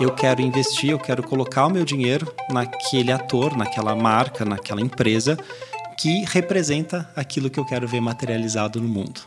eu 0.00 0.14
quero 0.14 0.40
investir, 0.40 0.90
eu 0.90 0.98
quero 0.98 1.22
colocar 1.22 1.66
o 1.66 1.70
meu 1.70 1.84
dinheiro 1.84 2.34
naquele 2.50 3.12
ator, 3.12 3.54
naquela 3.54 3.94
marca, 3.94 4.46
naquela 4.46 4.80
empresa 4.80 5.36
que 5.98 6.24
representa 6.24 7.10
aquilo 7.14 7.50
que 7.50 7.60
eu 7.60 7.66
quero 7.66 7.86
ver 7.86 8.00
materializado 8.00 8.80
no 8.80 8.88
mundo. 8.88 9.20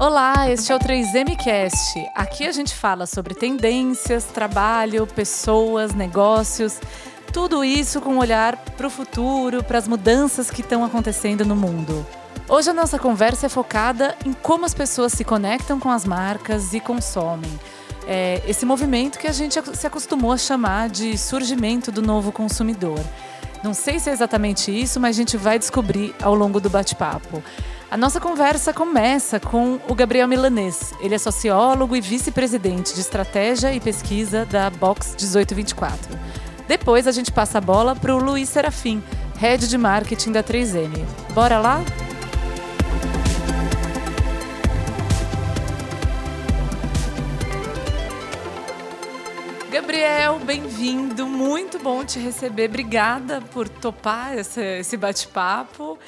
Olá, 0.00 0.50
este 0.50 0.72
é 0.72 0.74
o 0.76 0.78
3MCast. 0.80 2.10
Aqui 2.16 2.46
a 2.46 2.52
gente 2.52 2.74
fala 2.74 3.06
sobre 3.06 3.34
tendências, 3.34 4.24
trabalho, 4.24 5.06
pessoas, 5.06 5.94
negócios, 5.94 6.80
tudo 7.32 7.64
isso 7.64 8.00
com 8.00 8.14
um 8.14 8.18
olhar 8.18 8.56
para 8.56 8.88
o 8.88 8.90
futuro, 8.90 9.62
para 9.62 9.78
as 9.78 9.86
mudanças 9.86 10.50
que 10.50 10.60
estão 10.60 10.84
acontecendo 10.84 11.44
no 11.44 11.54
mundo. 11.54 12.04
Hoje 12.54 12.70
a 12.70 12.72
nossa 12.72 13.00
conversa 13.00 13.46
é 13.46 13.48
focada 13.48 14.14
em 14.24 14.32
como 14.32 14.64
as 14.64 14.72
pessoas 14.72 15.12
se 15.12 15.24
conectam 15.24 15.80
com 15.80 15.90
as 15.90 16.04
marcas 16.04 16.72
e 16.72 16.78
consomem. 16.78 17.50
É 18.06 18.44
esse 18.46 18.64
movimento 18.64 19.18
que 19.18 19.26
a 19.26 19.32
gente 19.32 19.60
se 19.76 19.86
acostumou 19.88 20.30
a 20.30 20.38
chamar 20.38 20.88
de 20.88 21.18
surgimento 21.18 21.90
do 21.90 22.00
novo 22.00 22.30
consumidor. 22.30 23.00
Não 23.64 23.74
sei 23.74 23.98
se 23.98 24.08
é 24.08 24.12
exatamente 24.12 24.70
isso, 24.70 25.00
mas 25.00 25.16
a 25.16 25.18
gente 25.18 25.36
vai 25.36 25.58
descobrir 25.58 26.14
ao 26.22 26.32
longo 26.32 26.60
do 26.60 26.70
bate-papo. 26.70 27.42
A 27.90 27.96
nossa 27.96 28.20
conversa 28.20 28.72
começa 28.72 29.40
com 29.40 29.80
o 29.88 29.94
Gabriel 29.96 30.28
Milanês. 30.28 30.94
Ele 31.00 31.16
é 31.16 31.18
sociólogo 31.18 31.96
e 31.96 32.00
vice-presidente 32.00 32.94
de 32.94 33.00
estratégia 33.00 33.74
e 33.74 33.80
pesquisa 33.80 34.46
da 34.46 34.70
Box 34.70 35.16
1824. 35.20 36.16
Depois 36.68 37.08
a 37.08 37.10
gente 37.10 37.32
passa 37.32 37.58
a 37.58 37.60
bola 37.60 37.96
para 37.96 38.14
o 38.14 38.18
Luiz 38.22 38.48
Serafim, 38.48 39.02
head 39.38 39.66
de 39.66 39.76
marketing 39.76 40.30
da 40.30 40.42
3M. 40.44 41.04
Bora 41.34 41.58
lá? 41.58 41.82
Bem-vindo. 50.44 51.26
Muito 51.26 51.78
bom 51.78 52.04
te 52.04 52.18
receber. 52.18 52.68
Obrigada 52.68 53.40
por 53.40 53.66
topar 53.66 54.36
esse, 54.36 54.96
bate-papo. 54.96 55.98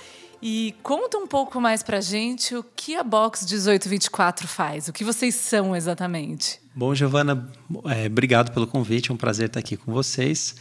E 0.42 0.74
conta 0.82 1.16
um 1.16 1.26
pouco 1.26 1.58
mais 1.58 1.82
pra 1.82 2.02
gente 2.02 2.54
o 2.54 2.62
que 2.62 2.94
a 2.94 3.02
Box 3.02 3.46
1824 3.46 4.46
faz, 4.46 4.88
o 4.88 4.92
que 4.92 5.02
vocês 5.02 5.34
são 5.34 5.74
exatamente. 5.74 6.60
Bom, 6.74 6.94
Giovana, 6.94 7.48
é, 7.86 8.06
obrigado 8.06 8.52
pelo 8.52 8.66
convite, 8.66 9.10
é 9.10 9.14
um 9.14 9.16
prazer 9.16 9.46
estar 9.46 9.60
aqui 9.60 9.74
com 9.74 9.90
vocês. 9.90 10.56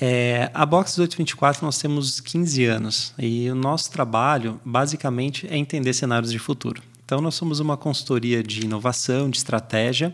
É, 0.00 0.50
a 0.52 0.66
Box 0.66 0.98
1824 0.98 1.64
nós 1.64 1.78
temos 1.78 2.20
15 2.20 2.64
anos 2.64 3.14
e 3.16 3.48
o 3.48 3.54
nosso 3.54 3.92
trabalho 3.92 4.60
basicamente 4.64 5.46
é 5.48 5.56
entender 5.56 5.92
cenários 5.92 6.32
de 6.32 6.38
futuro. 6.40 6.82
Então 7.04 7.20
nós 7.20 7.36
somos 7.36 7.60
uma 7.60 7.76
consultoria 7.76 8.42
de 8.42 8.64
inovação, 8.64 9.30
de 9.30 9.38
estratégia 9.38 10.12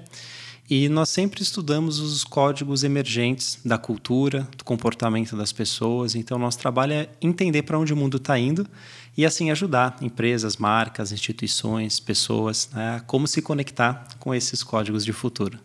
e 0.68 0.88
nós 0.88 1.08
sempre 1.08 1.42
estudamos 1.42 2.00
os 2.00 2.24
códigos 2.24 2.82
emergentes 2.82 3.58
da 3.64 3.78
cultura, 3.78 4.48
do 4.56 4.64
comportamento 4.64 5.36
das 5.36 5.52
pessoas. 5.52 6.14
Então, 6.14 6.38
nosso 6.38 6.58
trabalho 6.58 6.92
é 6.92 7.08
entender 7.20 7.62
para 7.62 7.78
onde 7.78 7.92
o 7.92 7.96
mundo 7.96 8.16
está 8.16 8.38
indo 8.38 8.66
e, 9.16 9.24
assim, 9.24 9.50
ajudar 9.50 9.96
empresas, 10.00 10.56
marcas, 10.56 11.12
instituições, 11.12 12.00
pessoas 12.00 12.68
né, 12.72 12.96
a 12.96 13.00
como 13.00 13.28
se 13.28 13.40
conectar 13.40 14.06
com 14.18 14.34
esses 14.34 14.62
códigos 14.62 15.04
de 15.04 15.12
futuro. 15.12 15.58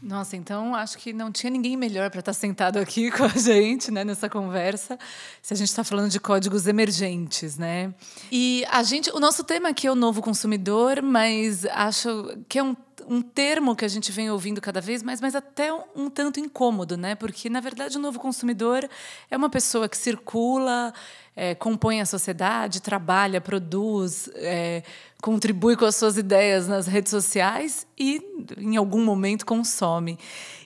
Nossa, 0.00 0.36
então 0.36 0.76
acho 0.76 0.96
que 0.96 1.12
não 1.12 1.32
tinha 1.32 1.50
ninguém 1.50 1.76
melhor 1.76 2.08
para 2.08 2.20
estar 2.20 2.32
tá 2.32 2.38
sentado 2.38 2.78
aqui 2.78 3.10
com 3.12 3.24
a 3.24 3.28
gente, 3.28 3.90
né, 3.90 4.04
nessa 4.04 4.28
conversa, 4.28 4.96
se 5.42 5.52
a 5.54 5.56
gente 5.56 5.68
está 5.68 5.82
falando 5.82 6.10
de 6.10 6.20
códigos 6.20 6.68
emergentes, 6.68 7.58
né? 7.58 7.92
E 8.30 8.64
a 8.70 8.82
gente, 8.84 9.10
o 9.10 9.18
nosso 9.18 9.42
tema 9.42 9.70
aqui 9.70 9.86
é 9.86 9.90
o 9.90 9.96
novo 9.96 10.22
consumidor, 10.22 11.02
mas 11.02 11.64
acho 11.66 12.38
que 12.48 12.58
é 12.58 12.62
um 12.62 12.76
um 13.08 13.22
termo 13.22 13.74
que 13.74 13.84
a 13.84 13.88
gente 13.88 14.12
vem 14.12 14.30
ouvindo 14.30 14.60
cada 14.60 14.80
vez 14.80 15.02
mais, 15.02 15.20
mas 15.20 15.34
até 15.34 15.72
um, 15.72 15.82
um, 15.96 16.10
tanto 16.10 16.38
incômodo, 16.38 16.96
né? 16.96 17.14
Porque, 17.14 17.48
na 17.48 17.58
verdade, 17.58 17.96
o 17.96 18.00
novo 18.00 18.20
consumidor 18.20 18.88
é 19.30 19.36
uma 19.36 19.48
pessoa 19.48 19.88
que 19.88 19.96
circula, 19.96 20.92
é, 21.34 21.54
compõe 21.54 22.00
a 22.00 22.06
sociedade, 22.06 22.82
trabalha, 22.82 23.40
produz, 23.40 24.28
é, 24.34 24.82
contribui 25.22 25.74
com 25.74 25.86
as 25.86 25.96
suas 25.96 26.18
ideias 26.18 26.68
nas 26.68 26.86
redes 26.86 27.10
sociais 27.10 27.86
e, 27.98 28.22
em 28.58 28.76
algum 28.76 29.02
momento, 29.02 29.46
consome. 29.46 30.18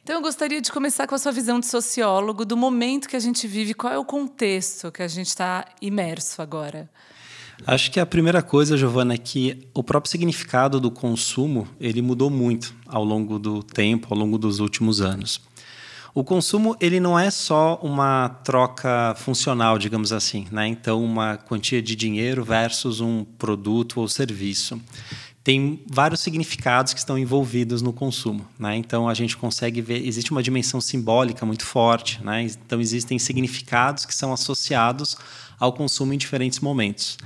Então, 0.03 0.17
eu 0.17 0.23
gostaria 0.23 0.61
de 0.61 0.73
começar 0.73 1.07
com 1.07 1.15
a 1.15 1.19
sua 1.19 1.31
visão 1.31 1.61
de 1.61 1.67
sociólogo 1.67 2.45
do 2.45 2.57
momento 2.57 3.09
que 3.09 3.17
a 3.17 3.21
gente 3.21 3.47
vive, 3.47 3.73
qual 3.73 3.93
é 3.93 3.99
o 3.99 4.05
contexto 4.05 4.91
que 4.91 5.03
a 5.03 5.09
gente 5.09 5.29
está 5.29 5.65
imerso 5.81 6.43
agora. 6.43 6.91
Acho 7.67 7.91
que 7.91 8.01
a 8.01 8.07
primeira 8.07 8.43
coisa, 8.43 8.77
Giovana, 8.77 9.15
é 9.15 9.19
que 9.19 9.69
o 9.73 9.85
próprio 9.85 10.11
significado 10.11 10.81
do 10.81 10.91
consumo 10.91 11.69
ele 11.81 12.03
mudou 12.03 12.29
muito 12.29 12.75
ao 12.87 13.05
longo 13.05 13.39
do 13.39 13.63
tempo, 13.63 14.09
ao 14.11 14.19
longo 14.19 14.37
dos 14.37 14.59
últimos 14.59 15.01
anos. 15.01 15.41
O 16.15 16.23
consumo 16.23 16.77
ele 16.81 17.01
não 17.01 17.19
é 17.19 17.31
só 17.31 17.81
uma 17.83 18.29
troca 18.29 19.15
funcional, 19.17 19.79
digamos 19.79 20.13
assim, 20.13 20.47
né? 20.51 20.67
Então 20.67 21.03
uma 21.03 21.39
quantia 21.39 21.81
de 21.81 21.97
dinheiro 21.97 22.45
versus 22.45 23.01
um 23.01 23.25
produto 23.25 24.01
ou 24.01 24.09
serviço. 24.09 24.79
Tem 25.43 25.83
vários 25.91 26.21
significados 26.21 26.93
que 26.93 26.99
estão 26.99 27.19
envolvidos 27.19 27.81
no 27.81 27.93
consumo, 27.93 28.47
né? 28.59 28.77
Então 28.77 29.09
a 29.09 29.15
gente 29.15 29.37
consegue 29.37 29.81
ver 29.81 30.07
existe 30.07 30.33
uma 30.33 30.43
dimensão 30.43 30.81
simbólica 30.81 31.47
muito 31.47 31.65
forte, 31.65 32.23
né? 32.23 32.43
Então 32.43 32.81
existem 32.81 33.19
significados 33.19 34.05
que 34.05 34.15
são 34.15 34.33
associados 34.33 35.17
ao 35.63 35.73
consumo 35.73 36.13
em 36.13 36.19
diferentes 36.19 36.59
momentos. 36.59 37.17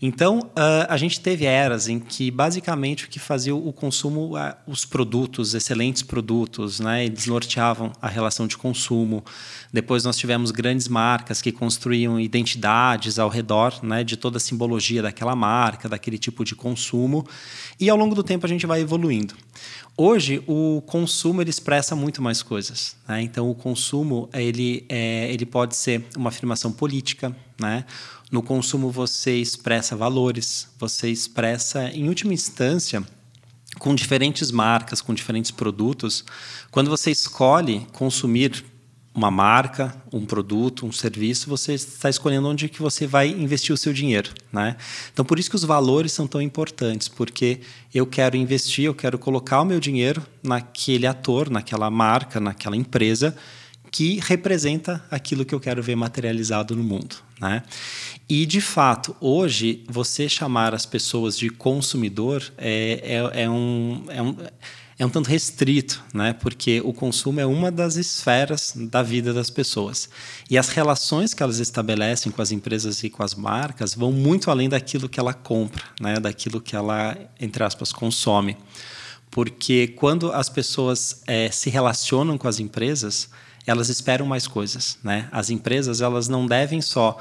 Então, 0.00 0.38
uh, 0.38 0.88
a 0.88 0.96
gente 0.96 1.20
teve 1.20 1.44
eras 1.44 1.88
em 1.88 2.00
que, 2.00 2.30
basicamente, 2.30 3.04
o 3.04 3.08
que 3.08 3.18
fazia 3.18 3.54
o 3.54 3.70
consumo, 3.70 4.34
uh, 4.34 4.54
os 4.66 4.86
produtos, 4.86 5.52
excelentes 5.52 6.02
produtos, 6.02 6.80
né, 6.80 7.04
eles 7.04 7.26
norteavam 7.26 7.92
a 8.00 8.08
relação 8.08 8.46
de 8.46 8.56
consumo. 8.56 9.22
Depois, 9.70 10.04
nós 10.04 10.16
tivemos 10.16 10.50
grandes 10.50 10.88
marcas 10.88 11.42
que 11.42 11.52
construíam 11.52 12.18
identidades 12.18 13.18
ao 13.18 13.28
redor 13.28 13.78
né, 13.82 14.02
de 14.02 14.16
toda 14.16 14.38
a 14.38 14.40
simbologia 14.40 15.02
daquela 15.02 15.36
marca, 15.36 15.86
daquele 15.86 16.16
tipo 16.16 16.46
de 16.46 16.56
consumo. 16.56 17.26
E, 17.78 17.90
ao 17.90 17.96
longo 17.96 18.14
do 18.14 18.22
tempo, 18.22 18.46
a 18.46 18.48
gente 18.48 18.66
vai 18.66 18.80
evoluindo. 18.80 19.34
Hoje 19.96 20.42
o 20.46 20.82
consumo 20.86 21.42
ele 21.42 21.50
expressa 21.50 21.94
muito 21.94 22.22
mais 22.22 22.42
coisas. 22.42 22.96
Né? 23.06 23.22
Então 23.22 23.50
o 23.50 23.54
consumo 23.54 24.28
ele, 24.32 24.84
é, 24.88 25.30
ele 25.32 25.44
pode 25.44 25.76
ser 25.76 26.06
uma 26.16 26.30
afirmação 26.30 26.72
política. 26.72 27.34
Né? 27.60 27.84
No 28.30 28.42
consumo 28.42 28.90
você 28.90 29.36
expressa 29.36 29.94
valores, 29.94 30.68
você 30.78 31.10
expressa, 31.10 31.90
em 31.90 32.08
última 32.08 32.32
instância, 32.32 33.06
com 33.78 33.94
diferentes 33.94 34.50
marcas, 34.50 35.02
com 35.02 35.12
diferentes 35.12 35.50
produtos. 35.50 36.24
Quando 36.70 36.88
você 36.88 37.10
escolhe 37.10 37.86
consumir 37.92 38.64
uma 39.14 39.30
marca, 39.30 39.94
um 40.12 40.24
produto, 40.24 40.86
um 40.86 40.92
serviço, 40.92 41.48
você 41.48 41.74
está 41.74 42.08
escolhendo 42.08 42.48
onde 42.48 42.68
que 42.68 42.80
você 42.80 43.06
vai 43.06 43.28
investir 43.28 43.72
o 43.72 43.76
seu 43.76 43.92
dinheiro, 43.92 44.30
né? 44.50 44.76
Então 45.12 45.24
por 45.24 45.38
isso 45.38 45.50
que 45.50 45.56
os 45.56 45.64
valores 45.64 46.12
são 46.12 46.26
tão 46.26 46.40
importantes, 46.40 47.08
porque 47.08 47.60
eu 47.92 48.06
quero 48.06 48.36
investir, 48.36 48.86
eu 48.86 48.94
quero 48.94 49.18
colocar 49.18 49.60
o 49.60 49.64
meu 49.64 49.78
dinheiro 49.78 50.22
naquele 50.42 51.06
ator, 51.06 51.50
naquela 51.50 51.90
marca, 51.90 52.40
naquela 52.40 52.76
empresa 52.76 53.36
que 53.90 54.18
representa 54.22 55.04
aquilo 55.10 55.44
que 55.44 55.54
eu 55.54 55.60
quero 55.60 55.82
ver 55.82 55.94
materializado 55.94 56.74
no 56.74 56.82
mundo, 56.82 57.16
né? 57.38 57.62
E 58.26 58.46
de 58.46 58.62
fato, 58.62 59.14
hoje 59.20 59.84
você 59.86 60.26
chamar 60.26 60.74
as 60.74 60.86
pessoas 60.86 61.36
de 61.36 61.50
consumidor 61.50 62.42
é, 62.56 63.20
é, 63.34 63.42
é 63.42 63.50
um, 63.50 64.04
é 64.08 64.22
um 64.22 64.34
é 65.02 65.06
um 65.06 65.10
tanto 65.10 65.28
restrito, 65.28 66.00
né? 66.14 66.32
porque 66.32 66.80
o 66.84 66.92
consumo 66.92 67.40
é 67.40 67.46
uma 67.46 67.72
das 67.72 67.96
esferas 67.96 68.72
da 68.76 69.02
vida 69.02 69.34
das 69.34 69.50
pessoas. 69.50 70.08
E 70.48 70.56
as 70.56 70.68
relações 70.68 71.34
que 71.34 71.42
elas 71.42 71.58
estabelecem 71.58 72.30
com 72.30 72.40
as 72.40 72.52
empresas 72.52 73.02
e 73.02 73.10
com 73.10 73.24
as 73.24 73.34
marcas 73.34 73.94
vão 73.94 74.12
muito 74.12 74.48
além 74.48 74.68
daquilo 74.68 75.08
que 75.08 75.18
ela 75.18 75.34
compra, 75.34 75.82
né? 76.00 76.20
daquilo 76.20 76.60
que 76.60 76.76
ela, 76.76 77.18
entre 77.40 77.64
aspas, 77.64 77.92
consome. 77.92 78.56
Porque 79.28 79.88
quando 79.88 80.30
as 80.30 80.48
pessoas 80.48 81.22
é, 81.26 81.50
se 81.50 81.68
relacionam 81.68 82.38
com 82.38 82.46
as 82.46 82.60
empresas, 82.60 83.28
elas 83.66 83.88
esperam 83.88 84.24
mais 84.24 84.46
coisas. 84.46 84.98
Né? 85.02 85.28
As 85.32 85.50
empresas 85.50 86.00
elas 86.00 86.28
não 86.28 86.46
devem 86.46 86.80
só 86.80 87.18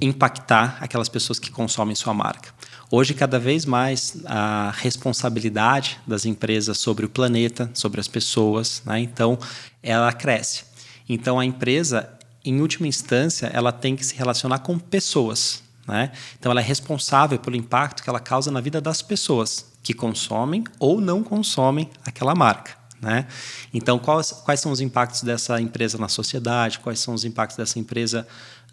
impactar 0.00 0.78
aquelas 0.80 1.08
pessoas 1.08 1.40
que 1.40 1.50
consomem 1.50 1.96
sua 1.96 2.14
marca. 2.14 2.54
Hoje, 2.88 3.14
cada 3.14 3.38
vez 3.38 3.66
mais, 3.66 4.16
a 4.26 4.70
responsabilidade 4.70 5.98
das 6.06 6.24
empresas 6.24 6.78
sobre 6.78 7.04
o 7.04 7.08
planeta, 7.08 7.68
sobre 7.74 8.00
as 8.00 8.06
pessoas, 8.06 8.80
né? 8.86 9.00
então, 9.00 9.36
ela 9.82 10.12
cresce. 10.12 10.64
Então, 11.08 11.40
a 11.40 11.44
empresa, 11.44 12.08
em 12.44 12.60
última 12.60 12.86
instância, 12.86 13.46
ela 13.52 13.72
tem 13.72 13.96
que 13.96 14.06
se 14.06 14.14
relacionar 14.14 14.60
com 14.60 14.78
pessoas. 14.78 15.64
Né? 15.86 16.12
Então, 16.38 16.52
ela 16.52 16.60
é 16.60 16.64
responsável 16.64 17.40
pelo 17.40 17.56
impacto 17.56 18.04
que 18.04 18.08
ela 18.08 18.20
causa 18.20 18.52
na 18.52 18.60
vida 18.60 18.80
das 18.80 19.02
pessoas 19.02 19.72
que 19.82 19.92
consomem 19.92 20.62
ou 20.78 21.00
não 21.00 21.24
consomem 21.24 21.90
aquela 22.04 22.36
marca. 22.36 22.76
Né? 23.00 23.26
Então, 23.74 23.98
quais, 23.98 24.30
quais 24.30 24.60
são 24.60 24.70
os 24.70 24.80
impactos 24.80 25.22
dessa 25.22 25.60
empresa 25.60 25.98
na 25.98 26.08
sociedade? 26.08 26.78
Quais 26.78 27.00
são 27.00 27.14
os 27.14 27.24
impactos 27.24 27.56
dessa 27.56 27.80
empresa 27.80 28.26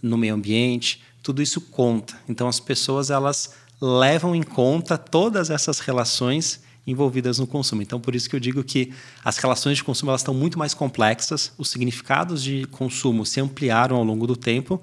no 0.03 0.17
meio 0.17 0.35
ambiente? 0.35 1.01
Tudo 1.23 1.41
isso 1.41 1.59
conta. 1.61 2.15
Então, 2.27 2.47
as 2.47 2.59
pessoas 2.59 3.09
elas 3.09 3.53
levam 3.85 4.33
em 4.33 4.41
conta 4.41 4.97
todas 4.97 5.49
essas 5.49 5.79
relações 5.79 6.61
envolvidas 6.87 7.37
no 7.37 7.45
consumo. 7.45 7.81
Então, 7.81 7.99
por 7.99 8.15
isso 8.15 8.29
que 8.29 8.35
eu 8.35 8.39
digo 8.39 8.63
que 8.63 8.93
as 9.25 9.37
relações 9.37 9.77
de 9.77 9.83
consumo 9.83 10.09
elas 10.09 10.21
estão 10.21 10.33
muito 10.33 10.57
mais 10.57 10.73
complexas, 10.73 11.51
os 11.57 11.69
significados 11.69 12.41
de 12.41 12.65
consumo 12.67 13.25
se 13.25 13.41
ampliaram 13.41 13.97
ao 13.97 14.03
longo 14.05 14.25
do 14.25 14.37
tempo 14.37 14.81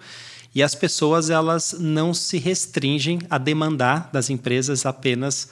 e 0.54 0.62
as 0.62 0.74
pessoas 0.74 1.30
elas 1.30 1.76
não 1.78 2.12
se 2.12 2.36
restringem 2.36 3.20
a 3.30 3.38
demandar 3.38 4.10
das 4.12 4.28
empresas 4.28 4.84
apenas 4.84 5.48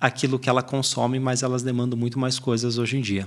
aquilo 0.00 0.38
que 0.38 0.48
ela 0.48 0.62
consome, 0.62 1.18
mas 1.18 1.42
elas 1.42 1.64
demandam 1.64 1.98
muito 1.98 2.20
mais 2.20 2.38
coisas 2.38 2.78
hoje 2.78 2.98
em 2.98 3.00
dia. 3.00 3.26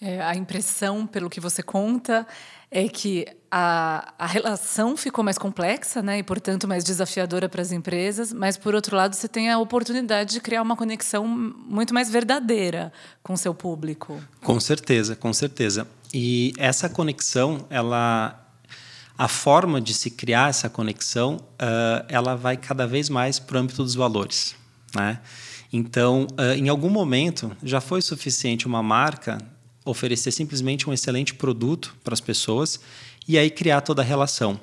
É, 0.00 0.20
a 0.20 0.34
impressão, 0.34 1.06
pelo 1.06 1.30
que 1.30 1.40
você 1.40 1.62
conta, 1.62 2.26
é 2.70 2.86
que 2.88 3.26
a, 3.50 4.12
a 4.18 4.26
relação 4.26 4.96
ficou 4.96 5.24
mais 5.24 5.38
complexa, 5.38 6.02
né, 6.02 6.18
e 6.18 6.22
portanto 6.22 6.68
mais 6.68 6.84
desafiadora 6.84 7.48
para 7.48 7.62
as 7.62 7.72
empresas, 7.72 8.32
mas 8.32 8.58
por 8.58 8.74
outro 8.74 8.94
lado 8.94 9.14
você 9.14 9.28
tem 9.28 9.50
a 9.50 9.58
oportunidade 9.58 10.32
de 10.32 10.40
criar 10.40 10.60
uma 10.60 10.76
conexão 10.76 11.26
muito 11.26 11.94
mais 11.94 12.10
verdadeira 12.10 12.92
com 13.22 13.32
o 13.32 13.36
seu 13.38 13.54
público. 13.54 14.20
Com 14.42 14.60
certeza, 14.60 15.16
com 15.16 15.32
certeza. 15.32 15.88
E 16.12 16.52
essa 16.58 16.88
conexão, 16.88 17.64
ela, 17.70 18.38
a 19.16 19.28
forma 19.28 19.80
de 19.80 19.94
se 19.94 20.10
criar 20.10 20.50
essa 20.50 20.68
conexão, 20.68 21.36
uh, 21.36 22.04
ela 22.08 22.36
vai 22.36 22.56
cada 22.56 22.86
vez 22.86 23.08
mais 23.08 23.38
para 23.38 23.56
o 23.56 23.60
âmbito 23.60 23.82
dos 23.82 23.94
valores, 23.94 24.54
né? 24.94 25.20
Então, 25.72 26.26
uh, 26.32 26.54
em 26.56 26.68
algum 26.68 26.88
momento, 26.88 27.56
já 27.62 27.80
foi 27.80 28.00
suficiente 28.00 28.66
uma 28.66 28.82
marca 28.82 29.38
oferecer 29.86 30.32
simplesmente 30.32 30.90
um 30.90 30.92
excelente 30.92 31.32
produto 31.32 31.96
para 32.04 32.12
as 32.12 32.20
pessoas 32.20 32.78
e 33.26 33.38
aí 33.38 33.48
criar 33.48 33.80
toda 33.80 34.02
a 34.02 34.04
relação. 34.04 34.60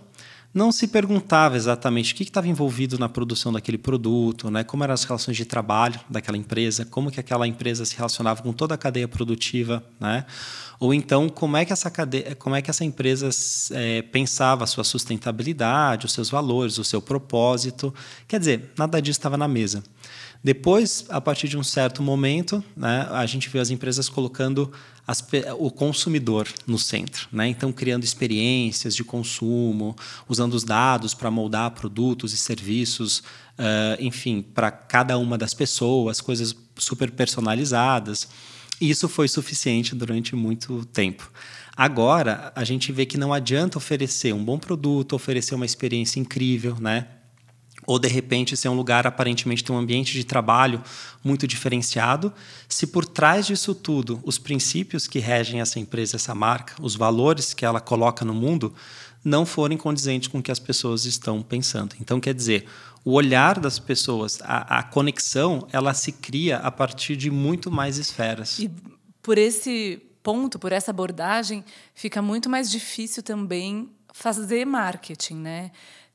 Não 0.54 0.72
se 0.72 0.88
perguntava 0.88 1.58
exatamente 1.58 2.14
o 2.14 2.16
que 2.16 2.22
estava 2.22 2.48
envolvido 2.48 3.00
na 3.00 3.10
produção 3.10 3.52
daquele 3.52 3.78
produto, 3.78 4.52
né? 4.52 4.64
como 4.64 4.84
eram 4.84 4.94
as 4.94 5.04
relações 5.04 5.36
de 5.36 5.46
trabalho 5.46 6.00
daquela 6.08 6.38
empresa, 6.38 6.86
como 6.86 7.10
que 7.10 7.20
aquela 7.20 7.48
empresa 7.48 7.84
se 7.86 7.96
relacionava 7.96 8.44
com 8.44 8.54
toda 8.54 8.76
a 8.76 8.78
cadeia 8.78 9.08
produtiva, 9.08 9.84
né? 10.00 10.28
ou 10.80 10.94
então 10.94 11.28
como 11.28 11.58
é 11.58 11.66
que 11.66 11.74
essa, 11.74 11.90
cadeia, 11.90 12.36
como 12.36 12.56
é 12.56 12.62
que 12.62 12.70
essa 12.70 12.86
empresa 12.86 13.30
é, 13.72 14.04
pensava 14.04 14.64
a 14.66 14.68
sua 14.68 14.84
sustentabilidade, 14.84 16.06
os 16.06 16.14
seus 16.14 16.30
valores, 16.30 16.78
o 16.78 16.84
seu 16.84 17.02
propósito. 17.02 17.92
Quer 18.28 18.38
dizer, 18.38 18.74
nada 18.78 19.02
disso 19.02 19.18
estava 19.18 19.38
na 19.38 19.48
mesa. 19.48 19.84
Depois, 20.44 21.06
a 21.10 21.22
partir 21.22 21.48
de 21.48 21.58
um 21.58 21.64
certo 21.64 22.04
momento, 22.04 22.64
né, 22.76 23.08
a 23.12 23.26
gente 23.26 23.48
vê 23.50 23.60
as 23.60 23.70
empresas 23.70 24.10
colocando 24.10 24.72
as, 25.08 25.24
o 25.58 25.72
consumidor 25.72 26.48
no 26.68 26.78
centro. 26.78 27.28
Né? 27.32 27.48
Então, 27.48 27.72
criando 27.72 28.04
experiências 28.04 28.96
de 28.96 29.04
consumo, 29.04 29.96
usando 30.28 30.54
os 30.54 30.64
dados 30.64 31.14
para 31.14 31.32
moldar 31.32 31.72
produtos 31.72 32.34
e 32.34 32.38
serviços, 32.38 33.20
uh, 33.20 33.96
enfim, 34.00 34.42
para 34.42 34.72
cada 34.72 35.18
uma 35.18 35.38
das 35.38 35.54
pessoas, 35.54 36.20
coisas 36.20 36.56
super 36.78 37.12
personalizadas. 37.12 38.28
E 38.82 38.90
isso 38.90 39.08
foi 39.08 39.28
suficiente 39.28 39.96
durante 39.96 40.36
muito 40.36 40.86
tempo. 40.86 41.32
Agora, 41.76 42.52
a 42.56 42.64
gente 42.64 42.92
vê 42.92 43.06
que 43.06 43.18
não 43.18 43.34
adianta 43.34 43.78
oferecer 43.78 44.34
um 44.34 44.44
bom 44.44 44.60
produto, 44.60 45.14
oferecer 45.14 45.56
uma 45.56 45.66
experiência 45.66 46.20
incrível, 46.20 46.78
né? 46.80 47.08
Ou 47.86 48.00
de 48.00 48.08
repente 48.08 48.56
ser 48.56 48.70
um 48.70 48.76
lugar 48.76 49.06
aparentemente 49.06 49.64
tem 49.64 49.76
um 49.76 49.80
ambiente 49.80 50.14
de 50.14 50.24
trabalho 50.24 50.82
muito 51.24 51.48
diferenciado, 51.48 52.34
se 52.68 52.88
por 52.88 53.06
trás 53.06 53.48
disso 53.48 53.74
tudo 53.76 54.20
os 54.24 54.38
princípios 54.38 55.08
que 55.08 55.20
regem 55.20 55.62
essa 55.62 55.80
empresa, 55.80 56.16
essa 56.16 56.36
marca, 56.36 56.76
os 56.82 56.96
valores 56.96 57.54
que 57.54 57.66
ela 57.66 57.80
coloca 57.80 58.24
no 58.26 58.34
mundo 58.34 58.74
não 59.24 59.46
forem 59.46 59.78
condizentes 59.78 60.28
com 60.28 60.40
o 60.40 60.44
que 60.44 60.52
as 60.52 60.60
pessoas 60.60 61.06
estão 61.06 61.42
pensando. 61.42 61.96
Então, 62.02 62.20
quer 62.20 62.34
dizer, 62.34 62.66
o 63.06 63.14
olhar 63.14 63.60
das 63.60 63.80
pessoas, 63.80 64.40
a, 64.42 64.80
a 64.80 64.84
conexão, 64.84 65.68
ela 65.72 65.94
se 65.94 66.12
cria 66.12 66.58
a 66.58 66.70
partir 66.70 67.16
de 67.16 67.32
muito 67.32 67.72
mais 67.72 67.98
esferas. 67.98 68.60
E 68.60 68.70
por 69.22 69.38
esse 69.38 70.02
ponto, 70.22 70.60
por 70.60 70.72
essa 70.72 70.92
abordagem, 70.92 71.64
fica 71.94 72.22
muito 72.22 72.50
mais 72.50 72.70
difícil 72.70 73.24
também 73.24 73.90
fazer 74.14 74.66
marketing, 74.66 75.36
né? 75.36 75.72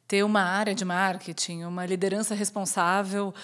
Ter 0.08 0.24
uma 0.24 0.40
área 0.40 0.74
de 0.74 0.84
marketing, 0.84 1.64
uma 1.64 1.84
liderança 1.84 2.34
responsável 2.34 3.34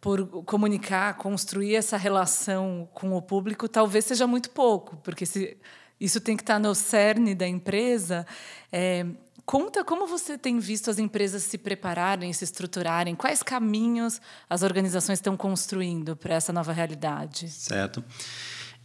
por 0.00 0.44
comunicar, 0.44 1.16
construir 1.16 1.74
essa 1.74 1.96
relação 1.96 2.88
com 2.94 3.12
o 3.12 3.20
público, 3.20 3.68
talvez 3.68 4.04
seja 4.04 4.26
muito 4.26 4.50
pouco, 4.50 4.96
porque 4.98 5.26
se 5.26 5.56
isso 6.00 6.20
tem 6.20 6.36
que 6.36 6.42
estar 6.42 6.58
no 6.58 6.74
cerne 6.74 7.34
da 7.34 7.46
empresa. 7.46 8.26
É, 8.72 9.06
conta 9.46 9.84
como 9.84 10.06
você 10.06 10.36
tem 10.36 10.58
visto 10.58 10.90
as 10.90 10.98
empresas 10.98 11.44
se 11.44 11.56
prepararem, 11.56 12.32
se 12.32 12.42
estruturarem, 12.42 13.14
quais 13.14 13.42
caminhos 13.42 14.20
as 14.48 14.62
organizações 14.62 15.18
estão 15.18 15.36
construindo 15.36 16.16
para 16.16 16.34
essa 16.34 16.52
nova 16.52 16.72
realidade. 16.72 17.48
Certo. 17.48 18.02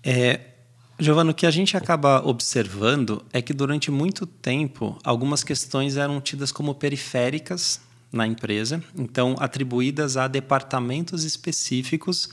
É, 0.04 0.56
Giovana, 1.00 1.30
o 1.30 1.34
que 1.34 1.46
a 1.46 1.52
gente 1.52 1.78
acaba 1.78 2.26
observando 2.26 3.24
é 3.32 3.40
que 3.40 3.54
durante 3.54 3.92
muito 3.92 4.26
tempo 4.26 4.98
algumas 5.04 5.44
questões 5.44 5.96
eram 5.96 6.20
tidas 6.20 6.52
como 6.52 6.74
periféricas 6.74 7.80
na 8.12 8.26
empresa, 8.26 8.84
então 8.96 9.36
atribuídas 9.38 10.18
a 10.18 10.28
departamentos 10.28 11.24
específicos, 11.24 12.30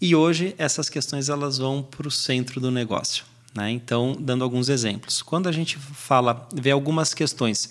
e 0.00 0.16
hoje 0.16 0.52
essas 0.58 0.88
questões 0.88 1.28
elas 1.28 1.58
vão 1.58 1.80
para 1.80 2.08
o 2.08 2.10
centro 2.10 2.60
do 2.60 2.72
negócio. 2.72 3.24
Né? 3.54 3.70
Então, 3.70 4.16
dando 4.18 4.42
alguns 4.42 4.68
exemplos, 4.68 5.22
quando 5.22 5.48
a 5.48 5.52
gente 5.52 5.78
fala, 5.78 6.48
vê 6.52 6.72
algumas 6.72 7.14
questões, 7.14 7.70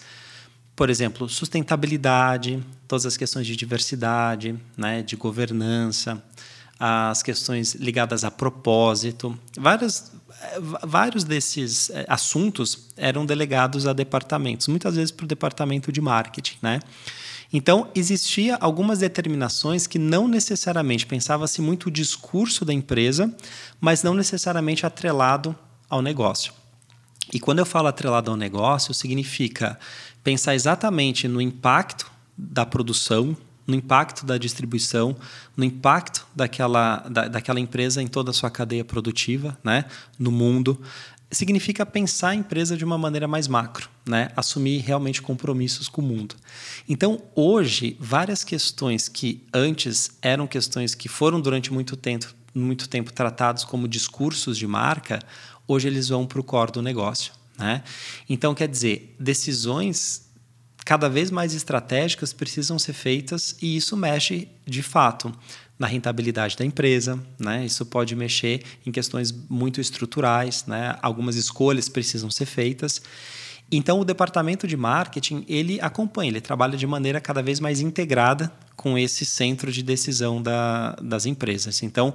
por 0.77 0.89
exemplo, 0.89 1.27
sustentabilidade, 1.27 2.63
todas 2.88 3.06
as 3.06 3.18
questões 3.18 3.45
de 3.45 3.56
diversidade, 3.57 4.57
né, 4.77 5.01
de 5.01 5.18
governança, 5.18 6.24
as 6.83 7.22
questões 7.22 7.75
ligadas 7.75 8.24
a 8.24 8.31
propósito, 8.31 9.38
várias, 9.56 10.12
vários 10.81 11.24
desses 11.24 11.92
eh, 11.92 12.07
assuntos 12.10 12.88
eram 12.98 13.24
delegados 13.24 13.86
a 13.86 13.94
departamentos, 13.94 14.68
muitas 14.68 14.95
vezes 14.95 15.12
para 15.12 15.25
o 15.25 15.28
departamento 15.28 15.92
de 15.92 16.01
marketing, 16.01 16.57
né? 16.60 16.80
Então, 17.54 17.88
existia 17.94 18.56
algumas 18.56 18.98
determinações 18.98 19.86
que 19.86 20.00
não 20.00 20.28
necessariamente 20.28 21.06
pensava-se 21.06 21.62
muito 21.62 21.86
o 21.86 21.92
discurso 21.92 22.66
da 22.66 22.74
empresa, 22.74 23.31
mas 23.80 24.01
não 24.01 24.16
necessariamente 24.16 24.84
atrelado 24.84 25.56
ao 25.88 26.01
negócio. 26.01 26.51
E 27.31 27.39
quando 27.39 27.60
eu 27.60 27.66
falo 27.66 27.89
atrelado 27.89 28.31
ao 28.31 28.38
negócio, 28.38 28.92
significa 28.92 29.77
pensar 30.24 30.56
exatamente 30.56 31.27
no 31.27 31.39
impacto 31.39 32.12
da 32.36 32.66
produção, 32.66 33.38
no 33.66 33.75
impacto 33.75 34.25
da 34.25 34.38
distribuição, 34.38 35.15
no 35.56 35.63
impacto 35.63 36.25
daquela, 36.36 36.98
da, 37.10 37.27
daquela 37.27 37.60
empresa 37.60 38.01
em 38.01 38.08
toda 38.08 38.32
a 38.32 38.34
sua 38.34 38.50
cadeia 38.50 38.84
produtiva, 38.84 39.58
né, 39.63 39.86
no 40.18 40.32
mundo. 40.32 40.80
Significa 41.32 41.86
pensar 41.86 42.30
a 42.30 42.36
empresa 42.36 42.75
de 42.75 42.84
uma 42.84 42.98
maneira 42.98 43.25
mais 43.25 43.48
macro, 43.48 43.89
né? 44.06 44.32
assumir 44.36 44.80
realmente 44.80 45.22
compromissos 45.22 45.88
com 45.88 46.01
o 46.01 46.06
mundo. 46.06 46.36
Então, 46.89 47.22
hoje, 47.34 47.96
várias 48.01 48.44
questões 48.44 49.08
que 49.08 49.41
antes 49.53 50.12
eram 50.22 50.46
questões 50.46 50.94
que 50.94 51.08
foram 51.08 51.39
durante 51.39 51.72
muito 51.72 51.96
tempo, 51.96 52.27
muito 52.53 52.89
tempo 52.89 53.13
tratados 53.13 53.63
como 53.63 53.88
discursos 53.88 54.58
de 54.58 54.68
marca, 54.68 55.20
hoje 55.65 55.88
eles 55.88 56.10
vão 56.10 56.27
para 56.27 56.41
o 56.41 56.44
core 56.44 56.74
do 56.74 56.82
negócio. 56.82 57.32
Né? 57.58 57.82
Então, 58.27 58.53
quer 58.53 58.68
dizer, 58.68 59.15
decisões 59.18 60.30
cada 60.91 61.07
vez 61.07 61.31
mais 61.31 61.53
estratégicas 61.53 62.33
precisam 62.33 62.77
ser 62.77 62.91
feitas 62.91 63.55
e 63.62 63.77
isso 63.77 63.95
mexe 63.95 64.50
de 64.65 64.83
fato 64.83 65.33
na 65.79 65.88
rentabilidade 65.88 66.57
da 66.57 66.65
empresa, 66.65 67.17
né? 67.39 67.65
Isso 67.65 67.86
pode 67.86 68.13
mexer 68.13 68.62
em 68.86 68.91
questões 68.91 69.31
muito 69.50 69.79
estruturais, 69.79 70.65
né? 70.67 70.98
Algumas 71.01 71.38
escolhas 71.38 71.88
precisam 71.88 72.29
ser 72.29 72.45
feitas. 72.45 73.01
Então 73.71 74.01
o 74.01 74.03
departamento 74.03 74.67
de 74.67 74.75
marketing 74.75 75.45
ele 75.48 75.79
acompanha, 75.79 76.29
ele 76.29 76.41
trabalha 76.41 76.77
de 76.77 76.86
maneira 76.86 77.21
cada 77.21 77.41
vez 77.41 77.62
mais 77.62 77.79
integrada 77.79 78.51
com 78.75 78.98
esse 78.98 79.24
centro 79.24 79.71
de 79.71 79.81
decisão 79.81 80.43
da, 80.43 80.98
das 81.01 81.25
empresas. 81.25 81.81
Então 81.83 82.13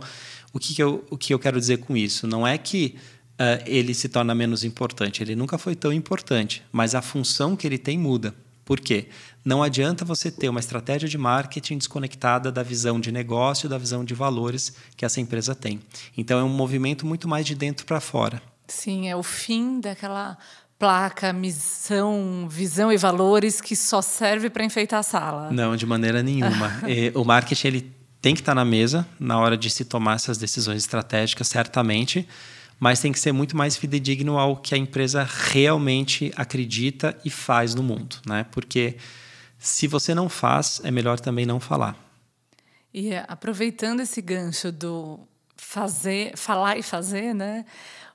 o 0.52 0.58
que, 0.58 0.74
que, 0.74 0.82
eu, 0.82 1.02
o 1.08 1.16
que 1.16 1.32
eu 1.32 1.38
quero 1.38 1.58
dizer 1.58 1.78
com 1.78 1.96
isso 1.96 2.26
não 2.26 2.46
é 2.46 2.58
que 2.58 2.96
uh, 3.40 3.64
ele 3.64 3.94
se 3.94 4.10
torna 4.10 4.34
menos 4.34 4.64
importante, 4.64 5.22
ele 5.22 5.34
nunca 5.34 5.56
foi 5.56 5.74
tão 5.74 5.94
importante, 5.94 6.62
mas 6.70 6.94
a 6.94 7.00
função 7.00 7.56
que 7.56 7.66
ele 7.66 7.78
tem 7.78 7.98
muda. 7.98 8.34
Por 8.66 8.80
quê? 8.80 9.06
Não 9.44 9.62
adianta 9.62 10.04
você 10.04 10.28
ter 10.28 10.48
uma 10.48 10.58
estratégia 10.58 11.08
de 11.08 11.16
marketing 11.16 11.78
desconectada 11.78 12.50
da 12.50 12.64
visão 12.64 12.98
de 12.98 13.12
negócio, 13.12 13.68
da 13.68 13.78
visão 13.78 14.04
de 14.04 14.12
valores 14.12 14.74
que 14.96 15.04
essa 15.04 15.20
empresa 15.20 15.54
tem. 15.54 15.80
Então 16.18 16.40
é 16.40 16.42
um 16.42 16.48
movimento 16.48 17.06
muito 17.06 17.28
mais 17.28 17.46
de 17.46 17.54
dentro 17.54 17.86
para 17.86 18.00
fora. 18.00 18.42
Sim, 18.66 19.08
é 19.08 19.14
o 19.14 19.22
fim 19.22 19.78
daquela 19.78 20.36
placa, 20.80 21.32
missão, 21.32 22.48
visão 22.50 22.92
e 22.92 22.96
valores 22.96 23.60
que 23.60 23.76
só 23.76 24.02
serve 24.02 24.50
para 24.50 24.64
enfeitar 24.64 24.98
a 24.98 25.04
sala. 25.04 25.52
Não, 25.52 25.76
de 25.76 25.86
maneira 25.86 26.20
nenhuma. 26.20 26.72
o 27.14 27.24
marketing 27.24 27.68
ele 27.68 27.92
tem 28.20 28.34
que 28.34 28.40
estar 28.40 28.56
na 28.56 28.64
mesa 28.64 29.06
na 29.20 29.38
hora 29.38 29.56
de 29.56 29.70
se 29.70 29.84
tomar 29.84 30.16
essas 30.16 30.38
decisões 30.38 30.78
estratégicas, 30.78 31.46
certamente 31.46 32.26
mas 32.78 33.00
tem 33.00 33.12
que 33.12 33.18
ser 33.18 33.32
muito 33.32 33.56
mais 33.56 33.76
fidedigno 33.76 34.38
ao 34.38 34.56
que 34.56 34.74
a 34.74 34.78
empresa 34.78 35.26
realmente 35.28 36.32
acredita 36.36 37.18
e 37.24 37.30
faz 37.30 37.74
no 37.74 37.82
mundo, 37.82 38.16
né? 38.26 38.44
Porque 38.50 38.96
se 39.58 39.86
você 39.86 40.14
não 40.14 40.28
faz, 40.28 40.80
é 40.84 40.90
melhor 40.90 41.18
também 41.18 41.46
não 41.46 41.58
falar. 41.58 41.96
E 42.92 43.14
aproveitando 43.14 44.00
esse 44.00 44.20
gancho 44.22 44.70
do 44.70 45.20
fazer, 45.56 46.36
falar 46.36 46.78
e 46.78 46.82
fazer, 46.82 47.34
né? 47.34 47.64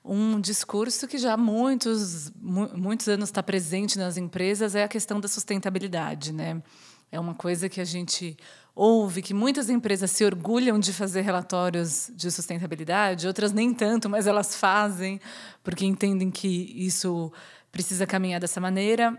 Um 0.03 0.39
discurso 0.39 1.08
que 1.08 1.18
já 1.18 1.34
há 1.34 1.38
muitos, 1.38 2.32
muitos 2.41 3.08
anos 3.08 3.30
está 3.30 3.44
presente 3.44 3.98
nas 4.00 4.18
empresas 4.18 4.74
é 4.74 4.84
a 4.84 4.88
questão 4.88 5.20
da 5.20 5.27
sustentabilidade, 5.27 6.32
né? 6.32 6.62
É 7.12 7.20
uma 7.20 7.36
coisa 7.36 7.68
que 7.68 7.82
a 7.82 7.86
gente 7.86 8.38
ouve 8.75 9.22
que 9.22 9.34
muitas 9.34 9.70
empresas 9.70 10.12
se 10.12 10.24
orgulham 10.24 10.80
de 10.80 10.94
fazer 10.94 11.22
relatórios 11.22 12.10
de 12.16 12.32
sustentabilidade, 12.32 13.28
outras 13.28 13.51
nem 13.51 13.74
tanto, 13.74 14.10
mas 14.10 14.28
elas 14.28 14.56
fazem 14.56 15.20
porque 15.63 15.86
entendem 15.86 16.32
que 16.32 16.74
isso 16.75 17.32
precisa 17.72 18.08
caminhar 18.08 18.40
dessa 18.40 18.60
maneira. 18.60 19.18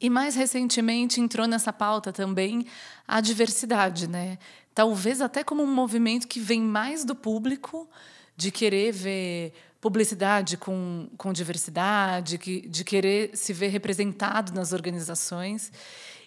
E 0.00 0.10
mais 0.10 0.34
recentemente 0.34 1.20
entrou 1.20 1.46
nessa 1.46 1.72
pauta 1.72 2.12
também 2.12 2.66
a 3.06 3.20
diversidade, 3.20 4.08
né? 4.08 4.36
Talvez 4.74 5.20
até 5.20 5.44
como 5.44 5.62
um 5.62 5.72
movimento 5.72 6.26
que 6.26 6.40
vem 6.40 6.60
mais 6.60 7.04
do 7.04 7.14
público 7.14 7.88
de 8.36 8.50
querer 8.50 8.92
ver 8.92 9.52
publicidade 9.80 10.56
com, 10.56 11.08
com 11.16 11.32
diversidade, 11.32 12.38
que, 12.38 12.68
de 12.68 12.84
querer 12.84 13.36
se 13.36 13.52
ver 13.52 13.68
representado 13.68 14.52
nas 14.52 14.72
organizações. 14.72 15.70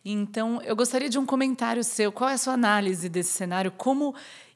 Então, 0.08 0.62
eu 0.62 0.76
gostaria 0.76 1.10
de 1.10 1.18
um 1.18 1.26
comentário 1.26 1.84
seu. 1.84 2.12
Qual 2.12 2.30
é 2.30 2.34
a 2.34 2.38
sua 2.38 2.54
análise 2.54 3.10
desse 3.10 3.32
cenário? 3.32 3.72
Como 3.72 4.14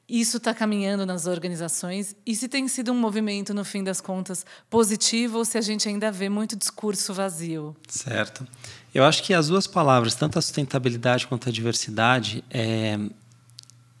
isso 0.08 0.36
está 0.36 0.54
caminhando 0.54 1.04
nas 1.04 1.26
organizações 1.26 2.14
e 2.24 2.36
se 2.36 2.48
tem 2.48 2.68
sido 2.68 2.92
um 2.92 2.96
movimento, 2.96 3.52
no 3.52 3.64
fim 3.64 3.82
das 3.82 4.00
contas, 4.00 4.46
positivo 4.68 5.38
ou 5.38 5.44
se 5.44 5.58
a 5.58 5.60
gente 5.60 5.88
ainda 5.88 6.12
vê 6.12 6.28
muito 6.28 6.54
discurso 6.54 7.12
vazio? 7.12 7.76
Certo. 7.88 8.46
Eu 8.94 9.04
acho 9.04 9.24
que 9.24 9.34
as 9.34 9.48
duas 9.48 9.66
palavras, 9.66 10.14
tanto 10.14 10.38
a 10.38 10.42
sustentabilidade 10.42 11.26
quanto 11.26 11.48
a 11.48 11.52
diversidade, 11.52 12.44
é, 12.48 12.96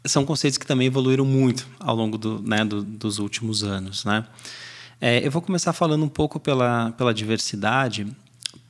são 0.04 0.24
conceitos 0.24 0.56
que 0.56 0.66
também 0.66 0.86
evoluíram 0.86 1.24
muito 1.24 1.68
ao 1.80 1.96
longo 1.96 2.16
do, 2.16 2.40
né, 2.42 2.64
do, 2.64 2.82
dos 2.82 3.18
últimos 3.18 3.64
anos. 3.64 4.04
Né? 4.04 4.24
É, 5.00 5.24
eu 5.26 5.30
vou 5.32 5.42
começar 5.42 5.72
falando 5.72 6.04
um 6.04 6.08
pouco 6.08 6.38
pela, 6.38 6.92
pela 6.92 7.12
diversidade, 7.12 8.06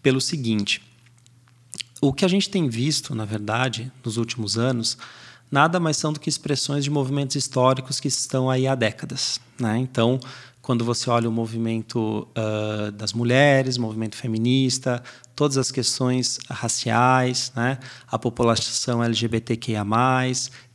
pelo 0.02 0.20
seguinte 0.20 0.89
o 2.00 2.12
que 2.12 2.24
a 2.24 2.28
gente 2.28 2.48
tem 2.48 2.68
visto, 2.68 3.14
na 3.14 3.24
verdade, 3.24 3.92
nos 4.04 4.16
últimos 4.16 4.56
anos, 4.56 4.96
nada 5.50 5.78
mais 5.78 5.96
são 5.96 6.12
do 6.12 6.20
que 6.20 6.28
expressões 6.28 6.84
de 6.84 6.90
movimentos 6.90 7.36
históricos 7.36 8.00
que 8.00 8.08
estão 8.08 8.48
aí 8.48 8.66
há 8.66 8.74
décadas. 8.74 9.40
Né? 9.58 9.78
Então, 9.78 10.18
quando 10.62 10.84
você 10.84 11.10
olha 11.10 11.28
o 11.28 11.32
movimento 11.32 12.26
uh, 12.36 12.92
das 12.92 13.12
mulheres, 13.12 13.76
movimento 13.76 14.16
feminista, 14.16 15.02
todas 15.34 15.58
as 15.58 15.70
questões 15.70 16.38
raciais, 16.48 17.52
né? 17.54 17.78
a 18.06 18.18
população 18.18 19.02
LGBTQIA+, 19.02 19.84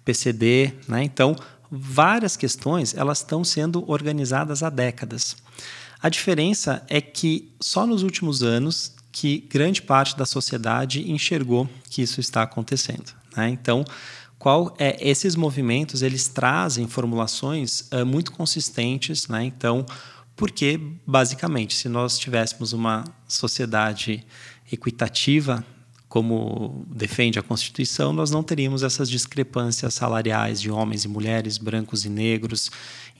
PCD, 0.04 0.74
né? 0.88 1.04
então 1.04 1.36
várias 1.72 2.38
questões 2.38 2.96
elas 2.96 3.20
estão 3.20 3.44
sendo 3.44 3.90
organizadas 3.90 4.62
há 4.62 4.70
décadas. 4.70 5.36
A 6.02 6.10
diferença 6.10 6.84
é 6.88 7.02
que 7.02 7.52
só 7.60 7.88
nos 7.88 8.04
últimos 8.04 8.44
anos 8.44 8.95
que 9.16 9.48
grande 9.50 9.82
parte 9.82 10.18
da 10.18 10.26
sociedade 10.26 11.10
enxergou 11.10 11.70
que 11.90 12.02
isso 12.02 12.20
está 12.20 12.44
acontecendo. 12.44 13.14
Né? 13.34 13.48
Então, 13.48 13.86
qual 14.38 14.76
é 14.78 14.98
esses 15.00 15.38
movimentos 15.38 16.02
eles 16.02 16.28
trazem 16.28 16.86
formulações 16.86 17.88
uh, 17.94 18.06
muito 18.06 18.34
consistentes, 18.34 19.30
né? 19.30 19.46
Então, 19.46 19.86
porque 20.36 20.78
basicamente, 21.08 21.76
se 21.76 21.88
nós 21.88 22.20
tivéssemos 22.20 22.74
uma 22.74 23.06
sociedade 23.26 24.22
equitativa, 24.70 25.66
como 26.10 26.86
defende 26.90 27.40
a 27.40 27.42
Constituição, 27.42 28.12
nós 28.12 28.30
não 28.30 28.44
teríamos 28.44 28.84
essas 28.84 29.10
discrepâncias 29.10 29.94
salariais 29.94 30.60
de 30.60 30.70
homens 30.70 31.06
e 31.06 31.08
mulheres, 31.08 31.58
brancos 31.58 32.04
e 32.04 32.10
negros, 32.10 32.70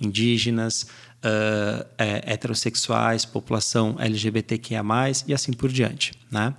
indígenas, 0.02 0.88
uh, 1.26 1.86
é, 1.98 2.34
heterossexuais, 2.34 3.26
população 3.26 3.96
LGBTQIA+, 3.98 4.84
e 5.28 5.34
assim 5.34 5.52
por 5.52 5.72
diante. 5.72 6.14
Né? 6.32 6.54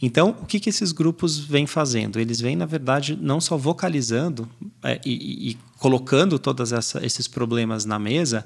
Então, 0.00 0.36
o 0.40 0.46
que, 0.46 0.58
que 0.58 0.70
esses 0.70 0.92
grupos 0.92 1.38
vêm 1.38 1.66
fazendo? 1.66 2.18
Eles 2.18 2.40
vêm, 2.40 2.56
na 2.56 2.66
verdade, 2.66 3.18
não 3.20 3.40
só 3.40 3.56
vocalizando 3.56 4.48
é, 4.82 5.00
e, 5.04 5.50
e, 5.50 5.58
colocando 5.78 6.38
todos 6.38 6.72
esses 7.02 7.28
problemas 7.28 7.84
na 7.84 7.98
mesa, 7.98 8.44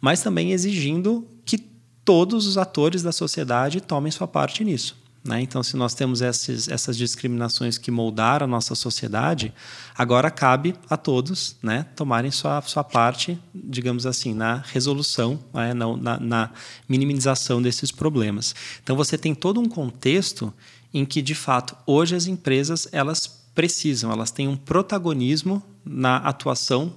mas 0.00 0.22
também 0.22 0.52
exigindo 0.52 1.26
que 1.44 1.58
todos 2.04 2.46
os 2.46 2.56
atores 2.56 3.02
da 3.02 3.12
sociedade 3.12 3.80
tomem 3.80 4.10
sua 4.10 4.26
parte 4.26 4.64
nisso. 4.64 4.96
Né? 5.22 5.42
Então, 5.42 5.62
se 5.62 5.76
nós 5.76 5.92
temos 5.92 6.22
esses, 6.22 6.66
essas 6.68 6.96
discriminações 6.96 7.76
que 7.76 7.90
moldaram 7.90 8.44
a 8.44 8.48
nossa 8.48 8.74
sociedade, 8.74 9.52
agora 9.94 10.30
cabe 10.30 10.74
a 10.88 10.96
todos 10.96 11.56
né, 11.62 11.86
tomarem 11.94 12.30
sua, 12.30 12.62
sua 12.62 12.82
parte, 12.82 13.38
digamos 13.54 14.06
assim, 14.06 14.32
na 14.32 14.56
resolução, 14.72 15.38
né, 15.52 15.74
na, 15.74 16.18
na 16.18 16.50
minimização 16.88 17.60
desses 17.60 17.90
problemas. 17.90 18.54
Então, 18.82 18.96
você 18.96 19.18
tem 19.18 19.34
todo 19.34 19.60
um 19.60 19.68
contexto 19.68 20.52
em 20.92 21.04
que, 21.04 21.20
de 21.20 21.34
fato, 21.34 21.76
hoje 21.86 22.16
as 22.16 22.26
empresas 22.26 22.88
elas 22.90 23.26
precisam, 23.54 24.10
elas 24.10 24.30
têm 24.30 24.48
um 24.48 24.56
protagonismo 24.56 25.62
na 25.84 26.16
atuação, 26.16 26.94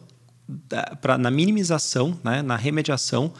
da, 0.48 0.96
pra, 1.01 1.18
na 1.18 1.30
minimização, 1.30 2.18
né, 2.24 2.42
na 2.42 2.56
remediação 2.56 3.34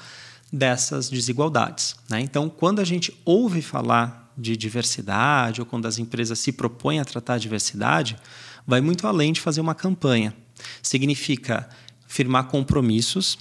dessas 0.51 1.09
desigualdades. 1.09 1.95
Né? 2.09 2.19
Então, 2.19 2.49
quando 2.49 2.79
a 2.79 2.83
gente 2.83 3.17
ouve 3.25 3.61
falar 3.61 4.22
de 4.37 4.57
diversidade 4.57 5.61
ou 5.61 5.65
quando 5.65 5.85
as 5.85 5.97
empresas 5.97 6.39
se 6.39 6.51
propõem 6.51 6.99
a 6.99 7.05
tratar 7.05 7.35
a 7.35 7.37
diversidade, 7.37 8.17
vai 8.65 8.81
muito 8.81 9.05
além 9.07 9.33
de 9.33 9.41
fazer 9.41 9.61
uma 9.61 9.75
campanha. 9.75 10.33
Significa 10.81 11.69
firmar 12.07 12.45
compromissos, 12.45 13.37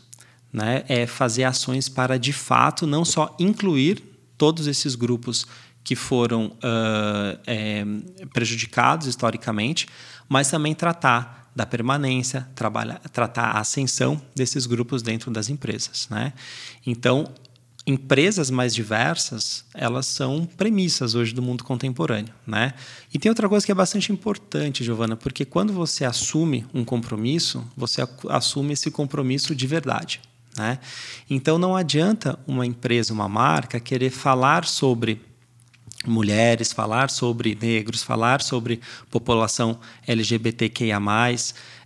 né? 0.52 0.84
é 0.88 1.06
fazer 1.06 1.44
ações 1.44 1.88
para, 1.88 2.18
de 2.18 2.32
fato, 2.32 2.86
não 2.86 3.04
só 3.04 3.34
incluir 3.38 4.02
todos 4.36 4.66
esses 4.66 4.94
grupos 4.94 5.46
que 5.84 5.96
foram 5.96 6.46
uh, 6.46 7.38
é, 7.46 7.84
prejudicados 8.32 9.06
historicamente, 9.06 9.86
mas 10.28 10.50
também 10.50 10.74
tratar 10.74 11.50
da 11.54 11.66
permanência, 11.66 12.48
trabalhar, 12.54 12.98
tratar 13.12 13.48
a 13.48 13.60
ascensão 13.60 14.20
desses 14.34 14.64
grupos 14.64 15.02
dentro 15.02 15.30
das 15.30 15.48
empresas. 15.48 16.08
Né? 16.10 16.32
Então, 16.86 17.32
empresas 17.86 18.50
mais 18.50 18.74
diversas, 18.74 19.64
elas 19.74 20.06
são 20.06 20.46
premissas 20.46 21.14
hoje 21.14 21.34
do 21.34 21.42
mundo 21.42 21.64
contemporâneo, 21.64 22.32
né? 22.46 22.74
E 23.12 23.18
tem 23.18 23.28
outra 23.28 23.48
coisa 23.48 23.66
que 23.66 23.72
é 23.72 23.74
bastante 23.74 24.12
importante, 24.12 24.84
Giovana, 24.84 25.16
porque 25.16 25.44
quando 25.44 25.72
você 25.72 26.04
assume 26.04 26.64
um 26.72 26.84
compromisso, 26.84 27.64
você 27.76 28.06
assume 28.28 28.74
esse 28.74 28.90
compromisso 28.90 29.54
de 29.54 29.66
verdade, 29.66 30.20
né? 30.56 30.78
Então 31.28 31.58
não 31.58 31.74
adianta 31.74 32.38
uma 32.46 32.64
empresa, 32.64 33.12
uma 33.12 33.28
marca 33.28 33.80
querer 33.80 34.10
falar 34.10 34.64
sobre 34.64 35.20
mulheres, 36.06 36.72
falar 36.72 37.10
sobre 37.10 37.58
negros, 37.60 38.02
falar 38.02 38.42
sobre 38.42 38.80
população 39.10 39.78
LGBTQIA+, 40.06 41.00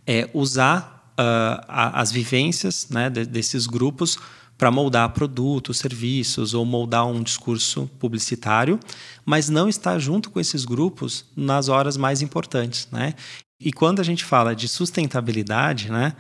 é, 0.07 0.29
usar 0.33 1.13
uh, 1.19 1.65
as 1.69 2.13
vivências 2.13 2.89
né, 2.91 3.11
desses 3.11 3.67
grupos 3.67 4.19
para 4.57 4.71
moldar 4.71 5.11
produtos, 5.11 5.79
serviços 5.79 6.55
ou 6.55 6.65
moldar 6.65 7.07
um 7.07 7.23
discurso 7.23 7.91
publicitário, 7.99 8.81
mas 9.25 9.49
não 9.49 9.69
estar 9.69 9.99
junto 9.99 10.31
com 10.31 10.41
esses 10.41 10.65
grupos 10.65 11.25
nas 11.37 11.69
horas 11.69 11.97
mais 11.97 12.23
importantes, 12.23 12.89
né? 12.91 13.15
E 13.59 13.73
quando 13.73 14.01
a 14.01 14.03
gente 14.03 14.25
fala 14.25 14.55
de 14.55 14.69
sustentabilidade, 14.69 15.91
né, 15.91 16.15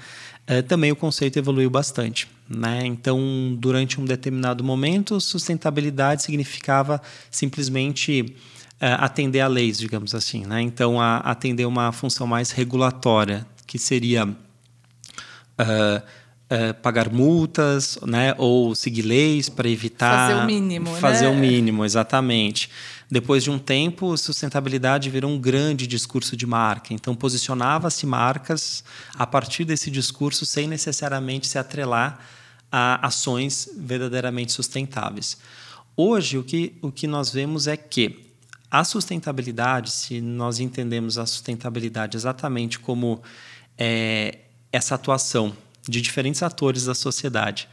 é, 0.46 0.62
também 0.62 0.90
o 0.90 0.96
conceito 0.96 1.38
evoluiu 1.38 1.68
bastante. 1.68 2.28
Né? 2.48 2.86
Então, 2.86 3.54
durante 3.58 4.00
um 4.00 4.04
determinado 4.04 4.64
momento, 4.64 5.20
sustentabilidade 5.20 6.22
significava 6.22 7.02
simplesmente 7.30 8.34
é, 8.80 8.92
atender 8.92 9.40
a 9.40 9.48
leis, 9.48 9.76
digamos 9.76 10.14
assim. 10.14 10.46
Né? 10.46 10.62
Então, 10.62 11.00
a, 11.00 11.18
atender 11.18 11.66
uma 11.66 11.92
função 11.92 12.26
mais 12.26 12.52
regulatória, 12.52 13.46
que 13.66 13.78
seria. 13.78 14.26
Uh, 15.58 16.02
é, 16.48 16.72
pagar 16.72 17.10
multas, 17.10 17.98
né, 18.06 18.34
ou 18.38 18.74
seguir 18.74 19.02
leis 19.02 19.48
para 19.48 19.68
evitar 19.68 20.28
fazer 20.28 20.42
o 20.42 20.46
mínimo, 20.46 20.94
fazer 20.96 21.24
né? 21.24 21.30
o 21.30 21.34
mínimo, 21.34 21.84
exatamente. 21.84 22.70
Depois 23.10 23.44
de 23.44 23.50
um 23.50 23.58
tempo, 23.58 24.16
sustentabilidade 24.16 25.10
virou 25.10 25.30
um 25.30 25.38
grande 25.38 25.86
discurso 25.86 26.36
de 26.36 26.46
marca. 26.46 26.92
Então, 26.92 27.14
posicionava-se 27.14 28.04
marcas 28.04 28.82
a 29.14 29.26
partir 29.26 29.64
desse 29.64 29.90
discurso 29.90 30.44
sem 30.44 30.66
necessariamente 30.66 31.46
se 31.46 31.58
atrelar 31.58 32.18
a 32.70 33.06
ações 33.06 33.68
verdadeiramente 33.76 34.52
sustentáveis. 34.52 35.38
Hoje, 35.96 36.36
o 36.36 36.42
que, 36.42 36.76
o 36.82 36.90
que 36.90 37.06
nós 37.06 37.30
vemos 37.30 37.68
é 37.68 37.76
que 37.76 38.26
a 38.68 38.82
sustentabilidade, 38.82 39.90
se 39.92 40.20
nós 40.20 40.58
entendemos 40.58 41.16
a 41.16 41.26
sustentabilidade 41.26 42.16
exatamente 42.16 42.80
como 42.80 43.22
é, 43.78 44.38
essa 44.72 44.96
atuação 44.96 45.56
de 45.88 46.00
diferentes 46.00 46.42
atores 46.42 46.84
da 46.84 46.94
sociedade 46.94 47.68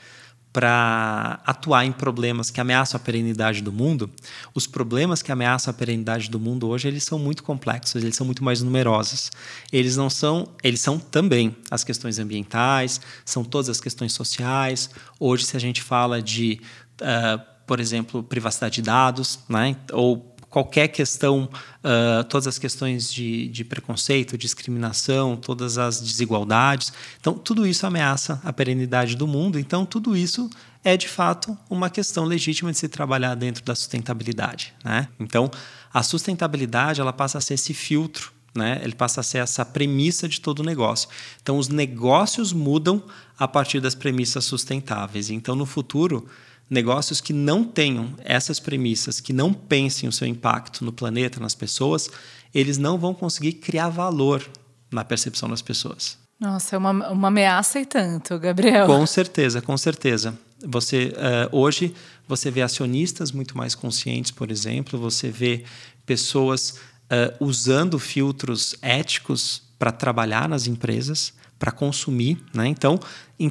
para 0.54 1.42
atuar 1.48 1.84
em 1.84 1.92
problemas 1.92 2.52
que 2.52 2.62
ameaçam 2.62 2.96
a 2.96 3.04
perenidade 3.04 3.60
do 3.60 3.72
mundo, 3.72 4.08
os 4.54 4.68
problemas 4.68 5.24
que 5.24 5.32
ameaçam 5.32 5.72
a 5.72 5.74
perenidade 5.74 6.30
do 6.30 6.40
mundo 6.40 6.70
hoje 6.70 6.88
eles 6.88 7.04
são 7.04 7.18
muito 7.18 7.42
complexos, 7.42 8.04
eles 8.04 8.16
são 8.16 8.24
muito 8.24 8.44
mais 8.44 8.62
numerosos. 8.62 9.32
Eles 9.72 9.98
não 9.98 10.12
são, 10.12 10.48
eles 10.64 10.80
são 10.80 11.00
também 11.00 11.56
as 11.72 11.84
questões 11.84 12.20
ambientais, 12.20 13.02
são 13.26 13.44
todas 13.44 13.68
as 13.68 13.82
questões 13.82 14.14
sociais. 14.14 14.92
Hoje, 15.20 15.44
se 15.46 15.58
a 15.58 15.60
gente 15.60 15.82
fala 15.82 16.22
de, 16.22 16.62
uh, 17.02 17.42
por 17.66 17.80
exemplo, 17.80 18.22
privacidade 18.22 18.76
de 18.76 18.84
dados, 18.84 19.40
né, 19.50 19.76
ou 19.92 20.33
qualquer 20.54 20.88
questão, 20.90 21.50
uh, 21.84 22.24
todas 22.26 22.46
as 22.46 22.60
questões 22.60 23.12
de, 23.12 23.48
de, 23.48 23.66
preconceito, 23.66 24.38
discriminação, 24.38 25.36
todas 25.36 25.80
as 25.80 26.00
desigualdades. 26.00 26.94
Então, 27.20 27.34
tudo 27.34 27.66
isso 27.66 27.88
ameaça 27.88 28.40
a 28.44 28.54
perenidade 28.54 29.16
do 29.16 29.26
mundo. 29.26 29.58
Então, 29.58 29.84
tudo 29.84 30.16
isso 30.16 30.48
é 30.84 30.96
de 30.96 31.08
fato 31.08 31.58
uma 31.68 31.90
questão 31.90 32.24
legítima 32.24 32.72
de 32.72 32.78
se 32.78 32.88
trabalhar 32.88 33.34
dentro 33.34 33.66
da 33.66 33.74
sustentabilidade. 33.74 34.76
Né? 34.86 35.08
Então, 35.20 35.50
a 35.92 36.04
sustentabilidade 36.04 37.02
ela 37.02 37.12
passa 37.12 37.40
a 37.40 37.42
ser 37.42 37.56
esse 37.56 37.74
filtro. 37.74 38.32
Né? 38.54 38.80
Ele 38.84 38.94
passa 38.94 39.22
a 39.22 39.24
ser 39.24 39.40
essa 39.40 39.66
premissa 39.66 40.30
de 40.30 40.40
todo 40.40 40.60
o 40.60 40.64
negócio. 40.64 41.10
Então, 41.42 41.58
os 41.58 41.68
negócios 41.68 42.54
mudam 42.54 43.02
a 43.40 43.48
partir 43.48 43.80
das 43.80 43.96
premissas 43.96 44.46
sustentáveis. 44.46 45.32
Então, 45.32 45.56
no 45.56 45.66
futuro, 45.66 46.28
negócios 46.74 47.22
que 47.22 47.32
não 47.32 47.64
tenham 47.64 48.14
essas 48.24 48.60
premissas, 48.60 49.20
que 49.20 49.32
não 49.32 49.54
pensem 49.54 50.10
o 50.10 50.12
seu 50.12 50.28
impacto 50.28 50.84
no 50.84 50.92
planeta, 50.92 51.40
nas 51.40 51.56
pessoas, 51.56 52.10
eles 52.54 52.78
não 52.78 52.98
vão 52.98 53.14
conseguir 53.14 53.54
criar 53.54 53.90
valor 53.90 54.46
na 54.92 55.04
percepção 55.06 55.48
das 55.48 55.62
pessoas. 55.62 56.18
Nossa, 56.40 56.76
é 56.76 56.80
uma, 56.80 57.10
uma 57.10 57.28
ameaça 57.30 57.80
e 57.80 57.86
tanto, 57.86 58.38
Gabriel. 58.38 58.86
Com 58.86 59.06
certeza, 59.06 59.62
com 59.62 59.78
certeza. 59.78 60.38
Você 60.66 61.14
uh, 61.16 61.58
hoje 61.58 61.94
você 62.28 62.50
vê 62.50 62.62
acionistas 62.62 63.32
muito 63.32 63.58
mais 63.58 63.76
conscientes, 63.76 64.32
por 64.32 64.50
exemplo, 64.50 64.98
você 65.00 65.30
vê 65.30 65.64
pessoas 66.06 66.80
uh, 67.06 67.46
usando 67.46 68.00
filtros 68.00 68.76
éticos 68.82 69.62
para 69.84 69.92
trabalhar 69.92 70.48
nas 70.48 70.66
empresas 70.66 71.34
para 71.60 71.70
consumir, 71.70 72.42
né? 72.54 72.68
Então, 72.68 72.98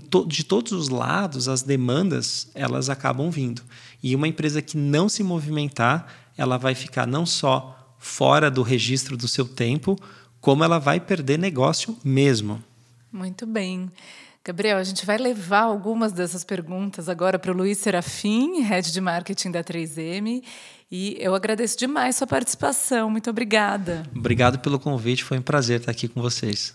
to 0.08 0.26
de 0.26 0.44
todos 0.44 0.72
os 0.72 0.88
lados, 0.88 1.46
as 1.46 1.60
demandas 1.60 2.48
elas 2.54 2.88
acabam 2.88 3.30
vindo. 3.30 3.60
E 4.02 4.16
uma 4.16 4.26
empresa 4.26 4.62
que 4.62 4.78
não 4.78 5.10
se 5.10 5.22
movimentar, 5.22 6.06
ela 6.34 6.56
vai 6.56 6.74
ficar 6.74 7.06
não 7.06 7.26
só 7.26 7.94
fora 7.98 8.50
do 8.50 8.62
registro 8.62 9.14
do 9.14 9.28
seu 9.28 9.46
tempo, 9.46 9.94
como 10.40 10.64
ela 10.64 10.78
vai 10.78 10.98
perder 10.98 11.38
negócio 11.38 11.98
mesmo. 12.02 12.64
Muito 13.12 13.46
bem. 13.46 13.90
Gabriel, 14.44 14.76
a 14.76 14.82
gente 14.82 15.06
vai 15.06 15.18
levar 15.18 15.60
algumas 15.60 16.10
dessas 16.10 16.42
perguntas 16.42 17.08
agora 17.08 17.38
para 17.38 17.52
o 17.52 17.54
Luiz 17.54 17.78
Serafim, 17.78 18.60
head 18.62 18.90
de 18.90 19.00
marketing 19.00 19.52
da 19.52 19.62
3M. 19.62 20.42
E 20.90 21.16
eu 21.20 21.32
agradeço 21.32 21.78
demais 21.78 22.16
sua 22.16 22.26
participação. 22.26 23.08
Muito 23.08 23.30
obrigada. 23.30 24.02
Obrigado 24.12 24.58
pelo 24.58 24.80
convite, 24.80 25.22
foi 25.22 25.38
um 25.38 25.42
prazer 25.42 25.78
estar 25.78 25.92
aqui 25.92 26.08
com 26.08 26.20
vocês. 26.20 26.74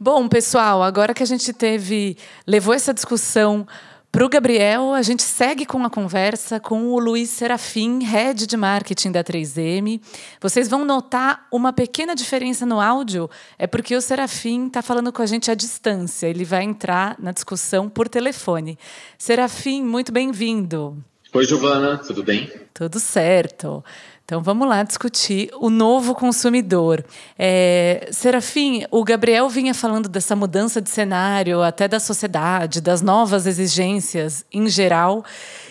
Bom, 0.00 0.26
pessoal, 0.28 0.82
agora 0.82 1.12
que 1.12 1.22
a 1.22 1.26
gente 1.26 1.52
teve, 1.52 2.16
levou 2.46 2.72
essa 2.72 2.94
discussão 2.94 3.68
para 4.10 4.24
o 4.24 4.28
Gabriel, 4.28 4.94
a 4.94 5.02
gente 5.02 5.22
segue 5.22 5.66
com 5.66 5.84
a 5.84 5.90
conversa 5.90 6.58
com 6.58 6.88
o 6.88 6.98
Luiz 6.98 7.28
Serafim, 7.28 8.02
head 8.02 8.46
de 8.46 8.56
marketing 8.56 9.12
da 9.12 9.22
3M. 9.22 10.00
Vocês 10.40 10.66
vão 10.66 10.82
notar 10.82 11.46
uma 11.52 11.74
pequena 11.74 12.14
diferença 12.14 12.64
no 12.64 12.80
áudio, 12.80 13.28
é 13.58 13.66
porque 13.66 13.94
o 13.94 14.00
Serafim 14.00 14.68
está 14.68 14.80
falando 14.80 15.12
com 15.12 15.20
a 15.20 15.26
gente 15.26 15.50
à 15.50 15.54
distância. 15.54 16.26
Ele 16.26 16.44
vai 16.44 16.64
entrar 16.64 17.16
na 17.18 17.32
discussão 17.32 17.86
por 17.86 18.08
telefone. 18.08 18.78
Serafim, 19.18 19.82
muito 19.82 20.10
bem-vindo. 20.10 20.96
Oi, 21.30 21.44
Giovana, 21.44 21.98
tudo 21.98 22.22
bem? 22.22 22.50
Tudo 22.72 22.98
certo. 22.98 23.84
Então 24.24 24.42
vamos 24.42 24.66
lá 24.66 24.82
discutir 24.82 25.50
o 25.60 25.68
novo 25.68 26.14
consumidor. 26.14 27.04
É, 27.38 28.08
Serafim, 28.10 28.86
o 28.90 29.04
Gabriel 29.04 29.46
vinha 29.50 29.74
falando 29.74 30.08
dessa 30.08 30.34
mudança 30.34 30.80
de 30.80 30.88
cenário, 30.88 31.62
até 31.62 31.86
da 31.86 32.00
sociedade, 32.00 32.80
das 32.80 33.02
novas 33.02 33.46
exigências 33.46 34.42
em 34.50 34.68
geral. 34.70 35.22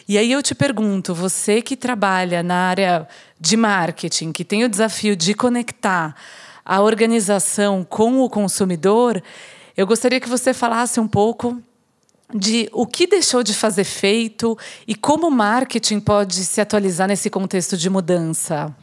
E 0.07 0.15
aí 0.15 0.31
eu 0.31 0.43
te 0.43 0.53
pergunto, 0.53 1.15
você 1.15 1.59
que 1.59 1.75
trabalha 1.75 2.43
na 2.43 2.69
área 2.69 3.07
de 3.39 3.57
marketing, 3.57 4.31
que 4.31 4.45
tem 4.45 4.63
o 4.63 4.69
desafio 4.69 5.15
de 5.15 5.33
conectar 5.33 6.15
a 6.63 6.81
organização 6.81 7.83
com 7.83 8.21
o 8.21 8.29
consumidor, 8.29 9.23
eu 9.75 9.87
gostaria 9.87 10.19
que 10.19 10.29
você 10.29 10.53
falasse 10.53 10.99
um 10.99 11.07
pouco 11.07 11.59
de 12.33 12.69
o 12.73 12.85
que 12.85 13.07
deixou 13.07 13.41
de 13.41 13.53
fazer 13.53 13.83
feito 13.83 14.57
e 14.87 14.93
como 14.95 15.27
o 15.27 15.31
marketing 15.31 15.99
pode 15.99 16.35
se 16.35 16.59
atualizar 16.59 17.07
nesse 17.07 17.29
contexto 17.29 17.77
de 17.77 17.89
mudança. 17.89 18.75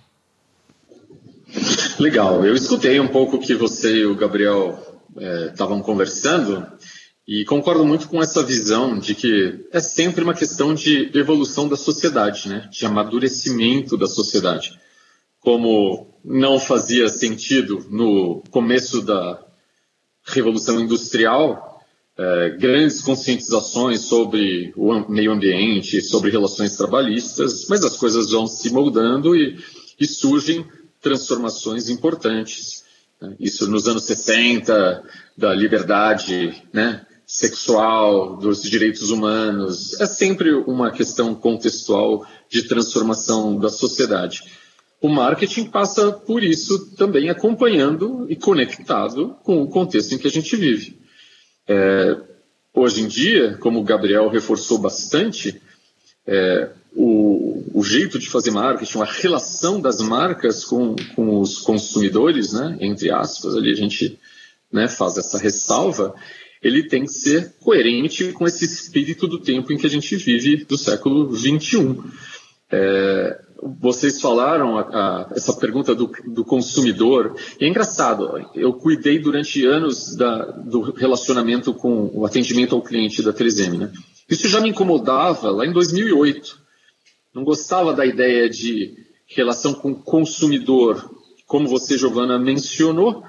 Legal, 1.98 2.44
eu 2.44 2.54
escutei 2.54 2.98
um 2.98 3.08
pouco 3.08 3.36
o 3.36 3.40
que 3.40 3.54
você 3.54 3.98
e 3.98 4.06
o 4.06 4.16
Gabriel 4.16 4.78
estavam 5.50 5.78
é, 5.78 5.82
conversando 5.82 6.66
e 7.26 7.44
concordo 7.44 7.84
muito 7.84 8.08
com 8.08 8.20
essa 8.20 8.42
visão 8.42 8.98
de 8.98 9.14
que 9.14 9.66
é 9.72 9.80
sempre 9.80 10.24
uma 10.24 10.34
questão 10.34 10.74
de 10.74 11.10
evolução 11.14 11.68
da 11.68 11.76
sociedade, 11.76 12.48
né? 12.48 12.68
de 12.70 12.84
amadurecimento 12.84 13.96
da 13.96 14.06
sociedade. 14.06 14.78
Como 15.40 16.08
não 16.24 16.58
fazia 16.58 17.08
sentido 17.08 17.86
no 17.90 18.42
começo 18.50 19.02
da 19.02 19.38
Revolução 20.26 20.80
Industrial 20.80 21.73
é, 22.16 22.50
grandes 22.50 23.00
conscientizações 23.00 24.02
sobre 24.02 24.72
o 24.76 25.10
meio 25.10 25.32
ambiente, 25.32 26.00
sobre 26.00 26.30
relações 26.30 26.76
trabalhistas, 26.76 27.66
mas 27.68 27.84
as 27.84 27.96
coisas 27.96 28.30
vão 28.30 28.46
se 28.46 28.70
moldando 28.70 29.34
e, 29.34 29.58
e 29.98 30.06
surgem 30.06 30.64
transformações 31.00 31.88
importantes. 31.88 32.84
Né? 33.20 33.34
Isso 33.40 33.68
nos 33.68 33.88
anos 33.88 34.04
60, 34.04 35.02
da 35.36 35.52
liberdade 35.52 36.62
né, 36.72 37.04
sexual, 37.26 38.36
dos 38.36 38.62
direitos 38.62 39.10
humanos, 39.10 40.00
é 40.00 40.06
sempre 40.06 40.52
uma 40.52 40.92
questão 40.92 41.34
contextual 41.34 42.24
de 42.48 42.62
transformação 42.62 43.58
da 43.58 43.68
sociedade. 43.68 44.42
O 45.00 45.08
marketing 45.08 45.66
passa 45.66 46.12
por 46.12 46.42
isso 46.42 46.94
também 46.94 47.28
acompanhando 47.28 48.24
e 48.30 48.36
conectado 48.36 49.36
com 49.42 49.60
o 49.60 49.68
contexto 49.68 50.14
em 50.14 50.18
que 50.18 50.28
a 50.28 50.30
gente 50.30 50.54
vive. 50.56 51.03
É, 51.66 52.16
hoje 52.72 53.02
em 53.02 53.08
dia, 53.08 53.56
como 53.58 53.80
o 53.80 53.84
Gabriel 53.84 54.28
reforçou 54.28 54.78
bastante, 54.78 55.60
é, 56.26 56.70
o, 56.94 57.64
o, 57.74 57.82
jeito 57.82 58.18
de 58.18 58.28
fazer 58.28 58.50
marketing, 58.50 59.00
a 59.00 59.04
relação 59.04 59.80
das 59.80 60.00
marcas 60.00 60.64
com, 60.64 60.94
com 61.14 61.40
os 61.40 61.58
consumidores, 61.58 62.52
né, 62.52 62.76
entre 62.80 63.10
aspas, 63.10 63.56
ali 63.56 63.70
a 63.70 63.76
gente 63.76 64.18
né, 64.72 64.88
faz 64.88 65.16
essa 65.18 65.38
ressalva, 65.38 66.14
ele 66.62 66.88
tem 66.88 67.02
que 67.02 67.12
ser 67.12 67.52
coerente 67.60 68.32
com 68.32 68.46
esse 68.46 68.64
espírito 68.64 69.26
do 69.26 69.38
tempo 69.38 69.72
em 69.72 69.76
que 69.76 69.86
a 69.86 69.90
gente 69.90 70.16
vive, 70.16 70.64
do 70.64 70.78
século 70.78 71.34
XXI. 71.34 72.00
É, 72.70 73.43
vocês 73.80 74.20
falaram 74.20 74.78
a, 74.78 74.82
a, 74.82 75.28
essa 75.34 75.54
pergunta 75.54 75.94
do, 75.94 76.10
do, 76.26 76.44
consumidor. 76.44 77.34
É 77.58 77.66
engraçado, 77.66 78.46
eu 78.54 78.74
cuidei 78.74 79.18
durante 79.18 79.64
anos 79.64 80.14
da, 80.14 80.44
do 80.50 80.92
relacionamento 80.92 81.72
com 81.72 82.10
o 82.12 82.26
atendimento 82.26 82.74
ao 82.74 82.82
cliente 82.82 83.22
da 83.22 83.32
3M. 83.32 83.78
Né? 83.78 83.92
Isso 84.28 84.48
já 84.48 84.60
me 84.60 84.68
incomodava 84.68 85.50
lá 85.50 85.66
em 85.66 85.72
2008. 85.72 86.58
Não 87.34 87.42
gostava 87.42 87.94
da 87.94 88.04
ideia 88.04 88.50
de 88.50 88.94
relação 89.26 89.72
com 89.72 89.92
o 89.92 90.02
consumidor, 90.02 91.10
como 91.46 91.66
você, 91.66 91.96
Giovana, 91.96 92.38
mencionou. 92.38 93.24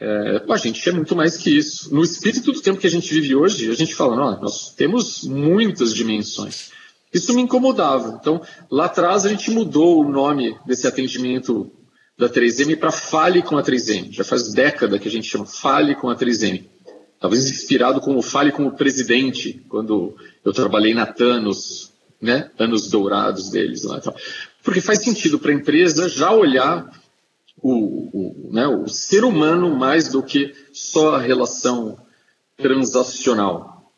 É, 0.00 0.42
a 0.50 0.56
gente 0.56 0.86
é 0.88 0.92
muito 0.92 1.14
mais 1.14 1.36
que 1.36 1.56
isso. 1.56 1.94
No 1.94 2.02
espírito 2.02 2.52
do 2.52 2.60
tempo 2.60 2.80
que 2.80 2.86
a 2.86 2.90
gente 2.90 3.12
vive 3.14 3.36
hoje, 3.36 3.70
a 3.70 3.74
gente 3.74 3.94
fala, 3.94 4.16
nós 4.40 4.74
temos 4.74 5.22
muitas 5.24 5.94
dimensões. 5.94 6.70
Isso 7.12 7.34
me 7.34 7.42
incomodava. 7.42 8.18
Então, 8.20 8.40
lá 8.70 8.86
atrás 8.86 9.24
a 9.24 9.28
gente 9.28 9.50
mudou 9.50 10.00
o 10.00 10.08
nome 10.08 10.56
desse 10.66 10.86
atendimento 10.86 11.70
da 12.18 12.28
3M 12.28 12.78
para 12.78 12.90
Fale 12.90 13.42
com 13.42 13.56
a 13.56 13.62
3M. 13.62 14.12
Já 14.12 14.24
faz 14.24 14.52
década 14.52 14.98
que 14.98 15.08
a 15.08 15.10
gente 15.10 15.28
chama 15.28 15.46
Fale 15.46 15.94
com 15.94 16.08
a 16.08 16.16
3M. 16.16 16.64
Talvez 17.20 17.48
inspirado 17.48 18.00
com 18.00 18.16
o 18.16 18.22
Fale 18.22 18.52
com 18.52 18.66
o 18.66 18.72
Presidente, 18.72 19.64
quando 19.68 20.14
eu 20.44 20.52
trabalhei 20.52 20.94
na 20.94 21.06
Thanos, 21.06 21.92
né? 22.20 22.50
anos 22.58 22.88
dourados 22.88 23.50
deles 23.50 23.84
lá. 23.84 24.00
Porque 24.62 24.80
faz 24.80 25.02
sentido 25.02 25.38
para 25.38 25.50
a 25.50 25.54
empresa 25.54 26.08
já 26.08 26.32
olhar 26.32 26.90
o, 27.62 28.48
o, 28.48 28.52
né, 28.52 28.66
o 28.66 28.86
ser 28.88 29.24
humano 29.24 29.74
mais 29.74 30.08
do 30.08 30.22
que 30.22 30.54
só 30.72 31.16
a 31.16 31.20
relação 31.20 31.98
transacional. 32.56 33.92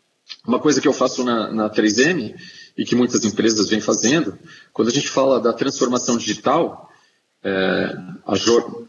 Uma 0.47 0.59
coisa 0.59 0.81
que 0.81 0.89
eu 0.89 0.93
faço 0.93 1.25
na, 1.25 1.53
na 1.53 1.71
3M 1.71 2.35
e 2.79 2.85
que 2.85 2.95
muitas 2.95 3.25
empresas 3.25 3.69
vêm 3.69 3.81
fazendo, 3.81 4.39
quando 4.73 4.89
a 4.89 4.93
gente 4.93 5.09
fala 5.09 5.41
da 5.41 5.53
transformação 5.53 6.17
digital, 6.17 6.89
é, 7.43 7.97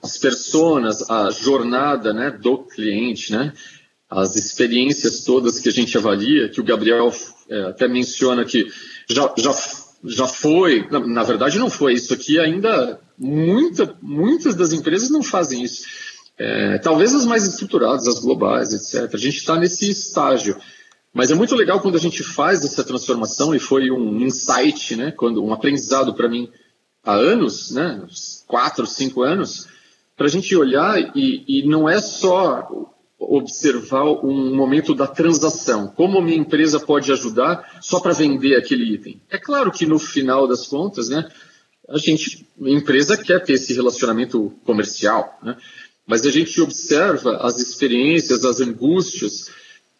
as 0.03 0.17
pessoas, 0.17 1.09
a 1.09 1.31
jornada 1.31 2.13
né, 2.13 2.29
do 2.29 2.59
cliente, 2.59 3.31
né, 3.31 3.51
as 4.07 4.35
experiências 4.35 5.23
todas 5.23 5.59
que 5.59 5.69
a 5.69 5.71
gente 5.71 5.97
avalia, 5.97 6.49
que 6.49 6.61
o 6.61 6.63
Gabriel 6.63 7.11
é, 7.49 7.61
até 7.63 7.87
menciona 7.87 8.45
que 8.45 8.67
já, 9.09 9.33
já, 9.37 9.51
já 10.03 10.27
foi, 10.27 10.87
na, 10.91 10.99
na, 10.99 11.23
verdade 11.23 11.57
não 11.57 11.69
foi, 11.69 11.93
isso 11.93 12.13
aqui 12.13 12.39
ainda, 12.39 12.99
muita, 13.17 13.95
muitas 14.01 14.53
das 14.55 14.71
empresas 14.71 15.09
não 15.09 15.23
fazem 15.23 15.63
isso. 15.63 15.87
É, 16.37 16.77
talvez 16.77 17.13
as 17.13 17.25
mais 17.25 17.45
estruturadas, 17.45 18.07
as 18.07 18.19
globais, 18.19 18.71
etc. 18.71 19.13
A 19.13 19.17
gente 19.17 19.37
está 19.37 19.57
nesse 19.57 19.89
estágio. 19.89 20.55
Mas 21.13 21.31
é 21.31 21.35
muito 21.35 21.55
legal 21.55 21.79
quando 21.79 21.95
a 21.95 21.99
gente 21.99 22.23
faz 22.23 22.63
essa 22.63 22.83
transformação, 22.83 23.53
e 23.55 23.59
foi 23.59 23.89
um 23.89 24.21
insight, 24.21 24.95
né, 24.95 25.11
quando, 25.11 25.43
um 25.43 25.53
aprendizado 25.53 26.13
para 26.13 26.29
mim 26.29 26.49
há 27.03 27.13
anos, 27.13 27.71
né, 27.71 28.05
quatro, 28.47 28.85
cinco 28.85 29.23
anos, 29.23 29.67
para 30.15 30.27
a 30.27 30.29
gente 30.29 30.55
olhar 30.55 30.99
e, 31.15 31.43
e 31.47 31.67
não 31.67 31.89
é 31.89 31.99
só 31.99 32.67
observar 33.17 34.03
um 34.23 34.55
momento 34.55 34.93
da 34.93 35.07
transação, 35.07 35.87
como 35.87 36.19
a 36.19 36.21
minha 36.21 36.37
empresa 36.37 36.79
pode 36.79 37.11
ajudar 37.11 37.79
só 37.81 37.99
para 37.99 38.13
vender 38.13 38.55
aquele 38.55 38.93
item. 38.93 39.21
É 39.29 39.37
claro 39.37 39.71
que 39.71 39.85
no 39.85 39.99
final 39.99 40.47
das 40.47 40.67
contas, 40.67 41.09
né, 41.09 41.27
a 41.89 41.97
gente, 41.97 42.47
a 42.61 42.69
empresa 42.69 43.17
quer 43.17 43.43
ter 43.43 43.53
esse 43.53 43.73
relacionamento 43.73 44.53
comercial, 44.63 45.39
né, 45.41 45.57
mas 46.05 46.25
a 46.25 46.31
gente 46.31 46.61
observa 46.61 47.37
as 47.37 47.59
experiências, 47.59 48.45
as 48.45 48.61
angústias, 48.61 49.51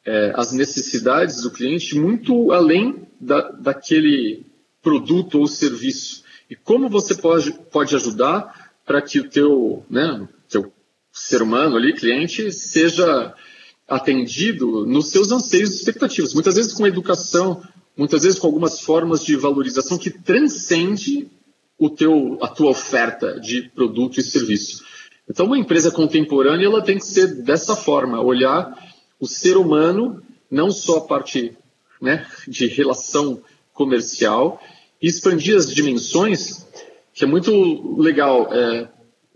é, 0.06 0.32
as 0.36 0.52
necessidades 0.52 1.42
do 1.42 1.52
cliente 1.52 1.98
muito 1.98 2.52
além 2.52 3.08
da, 3.20 3.52
daquele 3.52 4.46
produto 4.82 5.40
ou 5.40 5.48
serviço. 5.48 6.24
E 6.50 6.56
como 6.56 6.90
você 6.90 7.16
pode, 7.16 7.52
pode 7.72 7.96
ajudar 7.96 8.72
para 8.86 9.02
que 9.02 9.20
o 9.20 9.30
teu, 9.30 9.86
né, 9.90 10.28
teu 10.50 10.72
ser 11.12 11.42
humano 11.42 11.76
ali, 11.76 11.94
cliente, 11.94 12.52
seja 12.52 13.34
atendido 13.88 14.86
nos 14.86 15.10
seus 15.10 15.32
anseios 15.32 15.72
e 15.72 15.76
expectativas. 15.76 16.34
Muitas 16.34 16.56
vezes 16.56 16.74
com 16.74 16.88
educação, 16.88 17.62
muitas 17.98 18.24
vezes 18.24 18.40
com 18.40 18.48
algumas 18.48 18.82
formas 18.82 19.24
de 19.24 19.36
valorização 19.36 19.98
que 19.98 20.10
transcende 20.10 21.30
o 21.78 21.90
teu, 21.90 22.38
a 22.42 22.48
tua 22.48 22.72
oferta 22.72 23.40
de 23.40 23.64
produto 23.70 24.20
e 24.20 24.24
serviço. 24.24 24.84
Então, 25.30 25.46
uma 25.46 25.58
empresa 25.58 25.92
contemporânea 25.92 26.66
ela 26.66 26.82
tem 26.82 26.98
que 26.98 27.06
ser 27.06 27.44
dessa 27.44 27.76
forma, 27.76 28.22
olhar 28.22 28.76
o 29.20 29.28
ser 29.28 29.58
humano, 29.58 30.22
não 30.50 30.72
só 30.72 30.98
a 30.98 31.02
parte 31.02 31.58
né, 32.02 32.26
de 32.48 32.68
relação 32.68 33.42
comercial, 33.74 34.62
e 35.02 35.08
expandir 35.08 35.56
as 35.56 35.74
dimensões, 35.74 36.66
que 37.14 37.24
é 37.24 37.28
muito 37.28 37.98
legal, 37.98 38.54
é, 38.54 38.90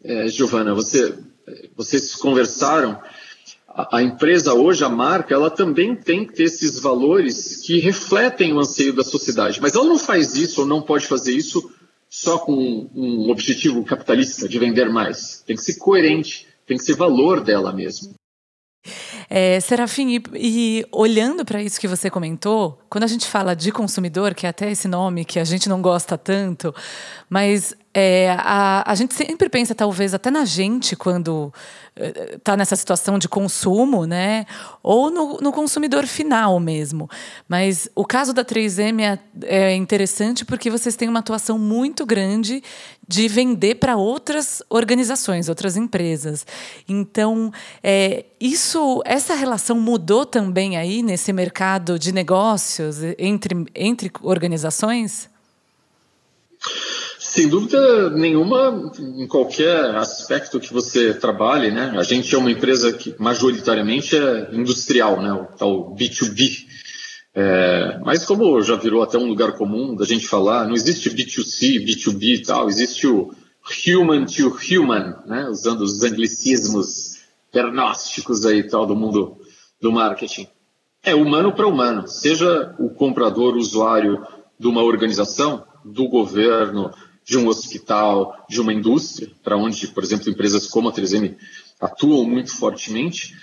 é, 0.04 0.28
Giovana, 0.28 0.74
você, 0.74 1.18
vocês 1.76 2.16
conversaram, 2.16 3.00
a, 3.68 3.98
a 3.98 4.04
empresa 4.04 4.54
hoje, 4.54 4.84
a 4.84 4.90
marca, 4.90 5.34
ela 5.34 5.50
também 5.50 5.96
tem 5.96 6.26
que 6.26 6.34
ter 6.34 6.44
esses 6.44 6.80
valores 6.80 7.58
que 7.66 7.80
refletem 7.80 8.54
o 8.54 8.60
anseio 8.60 8.94
da 8.94 9.04
sociedade, 9.04 9.62
mas 9.62 9.76
ela 9.76 9.86
não 9.86 9.98
faz 9.98 10.36
isso 10.36 10.62
ou 10.62 10.68
não 10.68 10.82
pode 10.82 11.08
fazer 11.08 11.34
isso 11.34 11.72
só 12.10 12.38
com 12.38 12.90
um 12.94 13.32
objetivo 13.32 13.84
capitalista 13.84 14.48
de 14.48 14.60
vender 14.60 14.88
mais. 14.90 15.44
Tem 15.48 15.56
que 15.56 15.64
ser 15.64 15.78
coerente, 15.78 16.48
tem 16.66 16.78
que 16.78 16.84
ser 16.84 16.96
valor 16.96 17.42
dela 17.42 17.74
mesmo. 17.74 18.14
É, 19.36 19.60
Serafim, 19.60 20.10
e, 20.10 20.24
e 20.36 20.86
olhando 20.92 21.44
para 21.44 21.60
isso 21.60 21.82
que 21.82 21.88
você 21.88 22.08
comentou, 22.08 22.78
quando 22.94 23.06
a 23.06 23.08
gente 23.08 23.26
fala 23.26 23.56
de 23.56 23.72
consumidor, 23.72 24.36
que 24.36 24.46
é 24.46 24.50
até 24.50 24.70
esse 24.70 24.88
nome 24.88 25.26
que 25.26 25.40
a 25.40 25.44
gente 25.44 25.68
não 25.68 25.82
gosta 25.82 26.16
tanto, 26.16 26.72
mas 27.28 27.76
é, 27.92 28.36
a, 28.38 28.84
a 28.86 28.94
gente 28.94 29.16
sempre 29.16 29.50
pensa, 29.50 29.74
talvez, 29.74 30.14
até 30.14 30.30
na 30.30 30.46
gente, 30.46 30.96
quando 30.96 31.52
está 32.36 32.58
nessa 32.58 32.76
situação 32.76 33.20
de 33.20 33.30
consumo, 33.30 34.06
né? 34.06 34.46
Ou 34.82 35.12
no, 35.12 35.38
no, 35.38 35.52
consumidor 35.52 36.08
final 36.08 36.60
mesmo. 36.60 37.08
Mas 37.48 37.88
o 37.96 38.04
caso 38.04 38.34
da 38.34 38.44
3M 38.44 39.02
é, 39.02 39.20
é 39.44 39.76
interessante 39.76 40.44
porque 40.44 40.72
vocês 40.72 40.96
têm 40.96 41.08
uma 41.08 41.20
atuação 41.20 41.60
muito 41.60 42.04
grande 42.06 42.64
de 43.08 43.28
vender 43.28 43.76
para 43.76 43.96
outras 43.96 44.64
organizações, 44.70 45.50
outras 45.50 45.78
empresas. 45.78 46.48
Então, 46.90 47.52
é, 47.84 48.26
isso, 48.40 49.04
essa 49.06 49.36
relação 49.36 49.80
mudou 49.80 50.26
também 50.26 50.78
aí 50.78 51.04
nesse 51.04 51.32
mercado 51.32 52.00
de 52.00 52.12
negócios 52.84 53.16
entre, 53.18 53.66
entre 53.74 54.12
organizações? 54.22 55.30
Sem 57.20 57.48
dúvida 57.48 58.10
nenhuma, 58.12 58.92
em 59.00 59.28
qualquer 59.28 59.96
aspecto 59.96 60.60
que 60.60 60.74
você 60.74 61.14
trabalhe, 61.14 61.72
né? 61.72 61.94
A 61.98 62.04
gente 62.04 62.34
é 62.34 62.38
uma 62.38 62.52
empresa 62.52 62.94
que 62.94 63.16
majoritariamente 63.18 64.16
é 64.16 64.50
industrial, 64.54 65.22
né? 65.22 65.32
O 65.34 65.46
tal 65.46 65.96
B2B. 65.96 66.66
É, 67.36 68.00
mas 68.06 68.26
como 68.26 68.62
já 68.62 68.76
virou 68.76 69.02
até 69.02 69.18
um 69.18 69.26
lugar 69.26 69.54
comum 69.54 69.96
da 69.96 70.06
gente 70.06 70.28
falar, 70.28 70.68
não 70.68 70.76
existe 70.76 71.10
B2C, 71.10 71.84
B2B 71.84 72.36
e 72.36 72.42
tal, 72.44 72.70
existe 72.70 73.08
o 73.08 73.34
human 73.88 74.26
to 74.26 74.56
human, 74.70 75.24
né? 75.26 75.48
Usando 75.50 75.82
os 75.82 76.04
anglicismos 76.04 77.24
pernósticos 77.52 78.46
aí 78.46 78.64
tal 78.64 78.86
do 78.86 78.96
mundo 78.96 79.38
do 79.82 79.92
marketing. 79.92 80.48
É 81.04 81.14
humano 81.14 81.52
para 81.52 81.68
humano, 81.68 82.08
seja 82.08 82.74
o 82.80 82.90
comprador, 82.90 83.56
usuário 83.56 84.26
de 84.58 84.68
uma 84.68 84.82
organização, 84.82 85.66
do 85.84 86.08
governo, 86.08 86.92
de 87.26 87.38
um 87.38 87.48
hospital, 87.48 88.46
de 88.50 88.62
uma 88.62 88.74
indústria, 88.74 89.30
para 89.44 89.58
onde, 89.58 89.88
por 89.88 90.04
exemplo, 90.04 90.30
empresas 90.30 90.68
como 90.68 90.88
a 90.88 90.94
3M 90.94 91.36
atuam 91.80 92.26
muito 92.26 92.56
fortemente, 92.56 93.36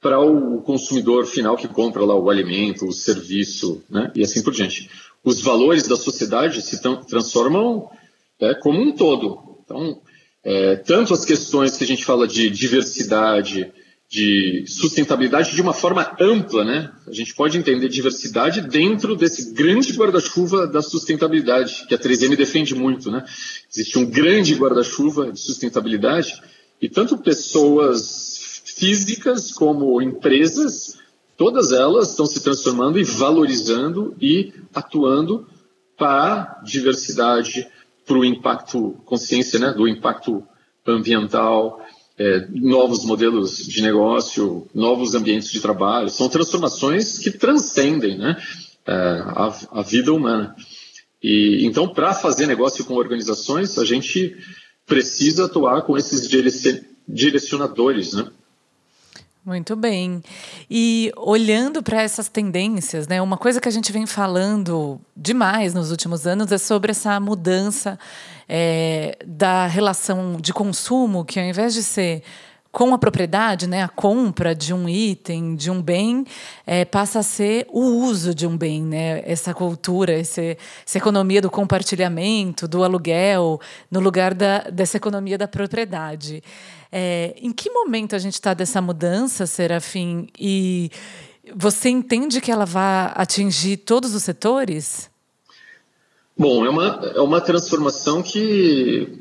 para 0.00 0.20
o 0.20 0.60
consumidor 0.60 1.26
final 1.26 1.56
que 1.56 1.66
compra 1.66 2.04
lá 2.04 2.14
o 2.14 2.30
alimento, 2.30 2.86
o 2.86 2.92
serviço, 2.92 3.82
né? 3.88 4.12
e 4.14 4.22
assim 4.22 4.42
por 4.42 4.52
diante. 4.52 4.90
Os 5.24 5.40
valores 5.40 5.88
da 5.88 5.96
sociedade 5.96 6.62
se 6.62 6.80
transformam 7.08 7.90
é, 8.38 8.54
como 8.54 8.80
um 8.80 8.92
todo. 8.92 9.58
Então, 9.64 10.00
é, 10.44 10.76
tanto 10.76 11.12
as 11.12 11.24
questões 11.24 11.76
que 11.76 11.82
a 11.82 11.86
gente 11.86 12.04
fala 12.04 12.28
de 12.28 12.48
diversidade, 12.50 13.72
de 14.08 14.64
sustentabilidade 14.68 15.54
de 15.54 15.60
uma 15.60 15.72
forma 15.72 16.16
ampla, 16.20 16.64
né? 16.64 16.92
A 17.06 17.12
gente 17.12 17.34
pode 17.34 17.58
entender 17.58 17.88
diversidade 17.88 18.60
dentro 18.60 19.16
desse 19.16 19.52
grande 19.52 19.92
guarda-chuva 19.92 20.66
da 20.66 20.80
sustentabilidade, 20.80 21.86
que 21.88 21.94
a 21.94 21.98
3M 21.98 22.36
defende 22.36 22.74
muito, 22.74 23.10
né? 23.10 23.24
Existe 23.70 23.98
um 23.98 24.06
grande 24.06 24.54
guarda-chuva 24.54 25.32
de 25.32 25.40
sustentabilidade 25.40 26.40
e 26.80 26.88
tanto 26.88 27.18
pessoas 27.18 28.62
físicas 28.64 29.52
como 29.52 30.00
empresas, 30.00 30.98
todas 31.36 31.72
elas 31.72 32.10
estão 32.10 32.26
se 32.26 32.42
transformando 32.42 33.00
e 33.00 33.04
valorizando 33.04 34.14
e 34.20 34.52
atuando 34.72 35.48
para 35.96 36.58
a 36.60 36.62
diversidade, 36.62 37.66
para 38.06 38.18
o 38.18 38.24
impacto, 38.24 39.00
consciência 39.04 39.58
né, 39.58 39.72
do 39.72 39.88
impacto 39.88 40.46
ambiental, 40.86 41.80
é, 42.18 42.46
novos 42.50 43.04
modelos 43.04 43.58
de 43.58 43.82
negócio, 43.82 44.66
novos 44.74 45.14
ambientes 45.14 45.50
de 45.50 45.60
trabalho, 45.60 46.08
são 46.08 46.28
transformações 46.28 47.18
que 47.18 47.30
transcendem 47.30 48.16
né, 48.16 48.36
é, 48.86 48.92
a, 48.92 49.54
a 49.72 49.82
vida 49.82 50.12
humana. 50.12 50.56
E 51.22 51.66
então, 51.66 51.88
para 51.88 52.14
fazer 52.14 52.46
negócio 52.46 52.84
com 52.84 52.94
organizações, 52.94 53.78
a 53.78 53.84
gente 53.84 54.36
precisa 54.86 55.46
atuar 55.46 55.82
com 55.82 55.96
esses 55.96 56.28
direcionadores, 57.08 58.12
né? 58.12 58.30
Muito 59.46 59.76
bem. 59.76 60.20
E 60.68 61.12
olhando 61.16 61.80
para 61.80 62.02
essas 62.02 62.28
tendências, 62.28 63.06
né, 63.06 63.22
uma 63.22 63.38
coisa 63.38 63.60
que 63.60 63.68
a 63.68 63.70
gente 63.70 63.92
vem 63.92 64.04
falando 64.04 65.00
demais 65.16 65.72
nos 65.72 65.92
últimos 65.92 66.26
anos 66.26 66.50
é 66.50 66.58
sobre 66.58 66.90
essa 66.90 67.20
mudança 67.20 67.96
é, 68.48 69.16
da 69.24 69.68
relação 69.68 70.36
de 70.40 70.52
consumo, 70.52 71.24
que 71.24 71.38
ao 71.38 71.46
invés 71.46 71.74
de 71.74 71.84
ser 71.84 72.24
com 72.76 72.92
a 72.92 72.98
propriedade, 72.98 73.66
né, 73.66 73.82
a 73.82 73.88
compra 73.88 74.54
de 74.54 74.74
um 74.74 74.86
item, 74.86 75.56
de 75.56 75.70
um 75.70 75.80
bem, 75.80 76.26
é, 76.66 76.84
passa 76.84 77.20
a 77.20 77.22
ser 77.22 77.66
o 77.70 77.80
uso 77.80 78.34
de 78.34 78.46
um 78.46 78.54
bem, 78.54 78.82
né? 78.82 79.22
Essa 79.24 79.54
cultura, 79.54 80.12
esse, 80.12 80.58
essa 80.86 80.98
economia 80.98 81.40
do 81.40 81.50
compartilhamento, 81.50 82.68
do 82.68 82.84
aluguel, 82.84 83.58
no 83.90 83.98
lugar 83.98 84.34
da, 84.34 84.58
dessa 84.64 84.98
economia 84.98 85.38
da 85.38 85.48
propriedade. 85.48 86.42
É, 86.92 87.34
em 87.40 87.50
que 87.50 87.70
momento 87.70 88.14
a 88.14 88.18
gente 88.18 88.34
está 88.34 88.52
dessa 88.52 88.82
mudança, 88.82 89.46
Serafim? 89.46 90.28
E 90.38 90.90
você 91.54 91.88
entende 91.88 92.42
que 92.42 92.52
ela 92.52 92.66
vai 92.66 93.10
atingir 93.14 93.78
todos 93.78 94.14
os 94.14 94.22
setores? 94.22 95.10
Bom, 96.38 96.66
é 96.66 96.68
uma, 96.68 97.10
é 97.14 97.20
uma 97.22 97.40
transformação 97.40 98.22
que 98.22 99.18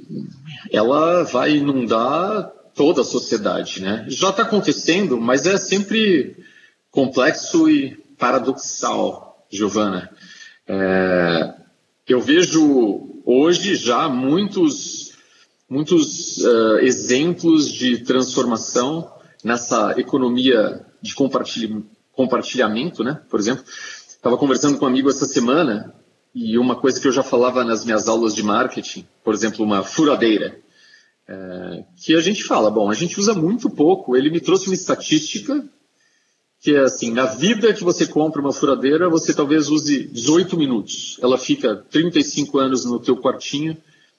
ela 0.73 1.23
vai 1.23 1.55
inundar 1.55 2.51
toda 2.75 3.01
a 3.01 3.05
sociedade, 3.05 3.81
né? 3.81 4.05
Já 4.09 4.29
está 4.29 4.43
acontecendo, 4.43 5.19
mas 5.19 5.45
é 5.45 5.57
sempre 5.57 6.35
complexo 6.91 7.69
e 7.69 7.95
paradoxal, 8.17 9.45
Giovana. 9.49 10.09
É, 10.67 11.53
eu 12.07 12.19
vejo 12.19 13.21
hoje 13.25 13.75
já 13.75 14.07
muitos, 14.09 15.13
muitos 15.69 16.37
uh, 16.37 16.79
exemplos 16.81 17.71
de 17.71 17.99
transformação 17.99 19.11
nessa 19.43 19.95
economia 19.97 20.85
de 21.01 21.15
compartilhamento, 22.11 23.03
né? 23.03 23.21
Por 23.29 23.39
exemplo, 23.39 23.63
estava 24.07 24.37
conversando 24.37 24.77
com 24.77 24.85
um 24.85 24.87
amigo 24.87 25.09
essa 25.09 25.25
semana 25.25 25.93
e 26.33 26.57
uma 26.57 26.75
coisa 26.75 26.99
que 26.99 27.07
eu 27.07 27.11
já 27.11 27.23
falava 27.23 27.63
nas 27.63 27.85
minhas 27.85 28.07
aulas 28.07 28.35
de 28.35 28.43
marketing, 28.43 29.07
por 29.23 29.33
exemplo, 29.33 29.63
uma 29.63 29.83
furadeira, 29.83 30.59
é, 31.27 31.83
que 31.97 32.15
a 32.15 32.21
gente 32.21 32.43
fala, 32.43 32.69
bom, 32.69 32.89
a 32.89 32.93
gente 32.93 33.19
usa 33.19 33.33
muito 33.33 33.69
pouco. 33.69 34.15
Ele 34.15 34.29
me 34.29 34.39
trouxe 34.39 34.67
uma 34.67 34.75
estatística 34.75 35.67
que 36.59 36.73
é 36.73 36.79
assim, 36.79 37.11
na 37.11 37.27
vida 37.27 37.73
que 37.73 37.83
você 37.83 38.07
compra 38.07 38.41
uma 38.41 38.51
furadeira, 38.51 39.07
você 39.07 39.35
talvez 39.35 39.69
use 39.69 40.07
18 40.07 40.57
minutos. 40.57 41.19
Ela 41.21 41.37
fica 41.37 41.75
35 41.75 42.57
anos 42.57 42.85
no 42.85 42.99
teu 42.99 43.17
quartinho 43.17 43.77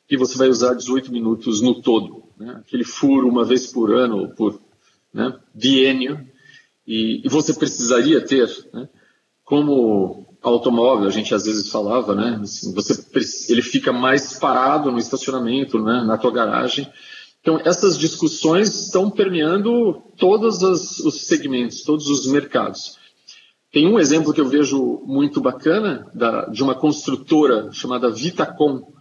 e 0.09 0.16
você 0.16 0.38
vai 0.38 0.49
usar 0.49 0.75
18 0.75 1.11
minutos 1.11 1.61
no 1.61 1.83
todo. 1.83 2.23
Né? 2.37 2.62
Aquele 2.64 2.85
furo 2.85 3.29
uma 3.29 3.45
vez 3.45 3.66
por 3.66 3.92
ano 3.92 4.19
ou 4.19 4.29
por 4.29 4.61
né, 5.12 5.37
biênio. 5.53 6.25
E, 6.87 7.21
e, 7.25 7.29
você 7.29 7.53
precisaria 7.53 8.25
ter, 8.25 8.49
né, 8.73 8.88
como 9.45 10.25
automóvel, 10.42 11.09
a 11.09 11.11
gente 11.11 11.35
às 11.35 11.44
vezes 11.44 11.70
falava, 11.70 12.14
né, 12.14 12.38
assim, 12.42 12.72
você, 12.75 12.94
ele 13.49 13.62
fica 13.62 13.92
mais 13.92 14.38
parado 14.38 14.90
no 14.92 14.99
estacionamento, 14.99 15.83
né, 15.83 16.05
na 16.05 16.16
tua 16.16 16.31
garagem. 16.31 16.88
Então, 17.40 17.61
essas 17.64 17.96
discussões 17.96 18.87
estão 18.87 19.11
permeando 19.11 20.03
todos 20.16 20.62
os 20.62 21.27
segmentos, 21.27 21.83
todos 21.83 22.09
os 22.09 22.27
mercados. 22.27 22.99
Tem 23.72 23.87
um 23.87 23.99
exemplo 23.99 24.33
que 24.33 24.40
eu 24.40 24.49
vejo 24.49 25.03
muito 25.05 25.40
bacana 25.40 26.07
da, 26.14 26.46
de 26.46 26.62
uma 26.62 26.75
construtora 26.75 27.70
chamada 27.72 28.11
Vitacom, 28.11 28.96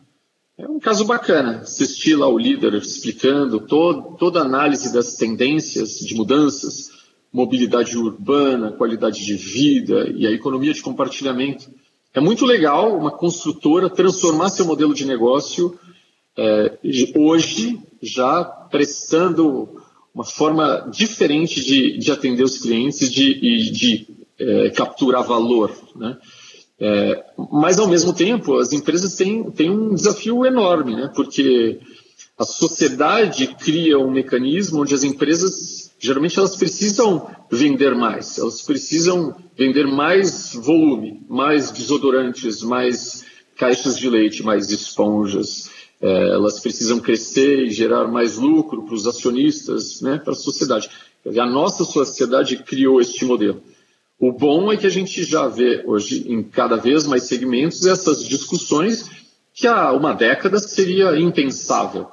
é 0.58 0.66
um 0.70 0.80
caso 0.80 1.04
bacana 1.04 1.60
assistir 1.60 2.16
lá 2.16 2.30
o 2.30 2.38
líder 2.38 2.76
explicando 2.76 3.60
todo, 3.60 4.16
toda 4.18 4.40
a 4.40 4.46
análise 4.46 4.94
das 4.94 5.16
tendências 5.16 6.00
de 6.00 6.16
mudanças, 6.16 6.92
mobilidade 7.36 7.98
urbana, 7.98 8.72
qualidade 8.72 9.26
de 9.26 9.36
vida 9.36 10.10
e 10.16 10.26
a 10.26 10.32
economia 10.32 10.74
de 10.74 10.82
compartilhamento. 10.82 11.70
É 12.14 12.22
muito 12.22 12.46
legal 12.46 12.98
uma 12.98 13.12
construtora 13.12 13.90
transformar 13.90 14.48
seu 14.48 14.66
modelo 14.66 14.94
de 14.94 15.06
negócio 15.06 15.78
é, 16.38 16.78
hoje 17.14 17.78
já 18.02 18.42
prestando 18.44 19.82
uma 20.14 20.24
forma 20.24 20.90
diferente 20.90 21.62
de, 21.62 21.98
de 21.98 22.10
atender 22.10 22.44
os 22.44 22.58
clientes 22.58 23.02
e 23.02 23.10
de, 23.10 23.34
de, 23.34 23.72
de 23.72 24.08
é, 24.40 24.70
capturar 24.70 25.26
valor. 25.26 25.76
Né? 25.94 26.18
É, 26.80 27.26
mas, 27.52 27.80
ao 27.80 27.90
mesmo 27.90 28.14
tempo, 28.14 28.58
as 28.60 28.72
empresas 28.72 29.16
têm, 29.16 29.52
têm 29.52 29.70
um 29.70 29.94
desafio 29.94 30.46
enorme, 30.46 30.96
né? 30.96 31.12
porque 31.14 31.82
a 32.38 32.46
sociedade 32.46 33.48
cria 33.48 34.00
um 34.00 34.10
mecanismo 34.10 34.82
onde 34.82 34.94
as 34.94 35.04
empresas, 35.04 35.85
geralmente, 36.00 36.38
elas 36.38 36.56
precisam 36.56 37.30
vender 37.52 37.96
mais, 37.96 38.38
elas 38.38 38.62
precisam 38.62 39.36
vender 39.58 39.88
mais 39.88 40.54
volume, 40.54 41.26
mais 41.30 41.72
desodorantes, 41.72 42.62
mais 42.62 43.26
caixas 43.56 43.98
de 43.98 44.10
leite, 44.10 44.44
mais 44.44 44.70
esponjas, 44.70 45.70
é, 46.02 46.30
elas 46.30 46.60
precisam 46.60 47.00
crescer 47.00 47.66
e 47.66 47.72
gerar 47.72 48.08
mais 48.08 48.36
lucro 48.36 48.84
para 48.84 48.96
os 48.96 49.08
acionistas, 49.08 50.02
né, 50.02 50.18
para 50.18 50.34
a 50.34 50.36
sociedade. 50.36 50.90
A 51.26 51.46
nossa 51.46 51.84
sociedade 51.84 52.58
criou 52.58 53.02
este 53.02 53.26
modelo. 53.26 53.64
O 54.20 54.32
bom 54.32 54.72
é 54.72 54.78
que 54.78 54.86
a 54.86 54.92
gente 54.92 55.24
já 55.24 55.48
vê 55.48 55.84
hoje 55.86 56.32
em 56.32 56.44
cada 56.44 56.76
vez 56.76 57.06
mais 57.08 57.24
segmentos 57.24 57.86
essas 57.86 58.24
discussões 58.26 59.10
que 59.54 59.68
há 59.68 59.92
uma 59.92 60.14
década 60.14 60.60
seria 60.60 61.18
impensável. 61.20 62.08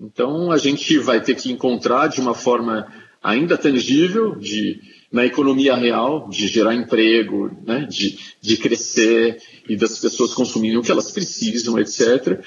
Então 0.00 0.52
a 0.52 0.58
gente 0.58 0.98
vai 0.98 1.20
ter 1.20 1.34
que 1.34 1.50
encontrar 1.50 2.08
de 2.08 2.20
uma 2.20 2.34
forma 2.34 2.86
ainda 3.26 3.58
tangível, 3.58 4.36
de, 4.36 4.80
na 5.10 5.26
economia 5.26 5.74
real, 5.74 6.28
de 6.28 6.46
gerar 6.46 6.76
emprego, 6.76 7.50
né, 7.66 7.84
de, 7.90 8.16
de 8.40 8.56
crescer 8.56 9.42
e 9.68 9.76
das 9.76 9.98
pessoas 9.98 10.32
consumirem 10.32 10.78
o 10.78 10.82
que 10.82 10.92
elas 10.92 11.10
precisam, 11.10 11.76
etc. 11.76 12.40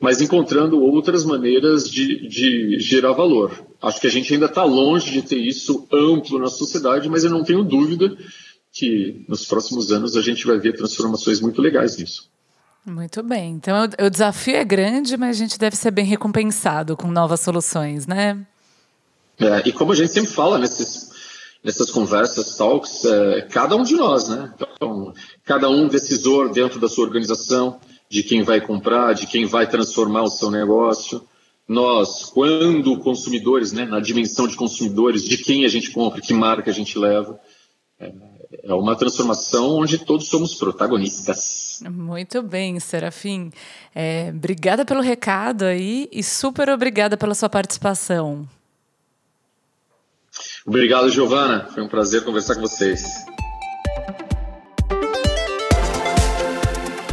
Mas 0.00 0.20
encontrando 0.20 0.80
outras 0.80 1.24
maneiras 1.24 1.88
de, 1.88 2.26
de 2.26 2.80
gerar 2.80 3.12
valor. 3.12 3.64
Acho 3.80 4.00
que 4.00 4.08
a 4.08 4.10
gente 4.10 4.34
ainda 4.34 4.46
está 4.46 4.64
longe 4.64 5.12
de 5.12 5.22
ter 5.22 5.38
isso 5.38 5.86
amplo 5.92 6.40
na 6.40 6.48
sociedade, 6.48 7.08
mas 7.08 7.22
eu 7.22 7.30
não 7.30 7.44
tenho 7.44 7.62
dúvida 7.62 8.16
que 8.72 9.24
nos 9.28 9.46
próximos 9.46 9.92
anos 9.92 10.16
a 10.16 10.20
gente 10.20 10.44
vai 10.44 10.58
ver 10.58 10.72
transformações 10.72 11.40
muito 11.40 11.62
legais 11.62 11.96
nisso. 11.96 12.28
Muito 12.84 13.22
bem. 13.22 13.52
Então 13.52 13.88
o 14.04 14.10
desafio 14.10 14.56
é 14.56 14.64
grande, 14.64 15.16
mas 15.16 15.36
a 15.36 15.38
gente 15.38 15.56
deve 15.60 15.76
ser 15.76 15.92
bem 15.92 16.04
recompensado 16.04 16.96
com 16.96 17.08
novas 17.08 17.38
soluções, 17.38 18.04
né? 18.04 18.44
É, 19.38 19.68
e 19.68 19.72
como 19.72 19.92
a 19.92 19.94
gente 19.94 20.12
sempre 20.12 20.30
fala 20.30 20.58
nesses, 20.58 21.10
nessas 21.62 21.90
conversas, 21.90 22.56
talks, 22.56 23.04
é, 23.04 23.42
cada 23.42 23.74
um 23.74 23.82
de 23.82 23.94
nós, 23.94 24.28
né? 24.28 24.52
Então, 24.54 25.12
cada 25.44 25.68
um 25.68 25.88
decisor 25.88 26.50
dentro 26.52 26.78
da 26.78 26.88
sua 26.88 27.04
organização, 27.04 27.80
de 28.08 28.22
quem 28.22 28.42
vai 28.42 28.60
comprar, 28.60 29.14
de 29.14 29.26
quem 29.26 29.46
vai 29.46 29.66
transformar 29.66 30.22
o 30.22 30.30
seu 30.30 30.50
negócio. 30.50 31.22
Nós, 31.66 32.26
quando 32.26 32.98
consumidores, 33.00 33.72
né, 33.72 33.86
na 33.86 33.98
dimensão 33.98 34.46
de 34.46 34.54
consumidores, 34.54 35.24
de 35.24 35.38
quem 35.38 35.64
a 35.64 35.68
gente 35.68 35.90
compra, 35.90 36.20
que 36.20 36.34
marca 36.34 36.70
a 36.70 36.74
gente 36.74 36.98
leva, 36.98 37.40
é, 37.98 38.12
é 38.62 38.74
uma 38.74 38.94
transformação 38.94 39.70
onde 39.70 39.98
todos 39.98 40.28
somos 40.28 40.54
protagonistas. 40.54 41.82
Muito 41.90 42.42
bem, 42.42 42.78
Serafim. 42.78 43.50
É, 43.94 44.30
obrigada 44.34 44.84
pelo 44.84 45.00
recado 45.00 45.64
aí 45.64 46.08
e 46.12 46.22
super 46.22 46.68
obrigada 46.68 47.16
pela 47.16 47.34
sua 47.34 47.48
participação. 47.48 48.46
Obrigado, 50.66 51.10
Giovana. 51.10 51.68
Foi 51.72 51.82
um 51.82 51.88
prazer 51.88 52.24
conversar 52.24 52.54
com 52.54 52.62
vocês. 52.62 53.02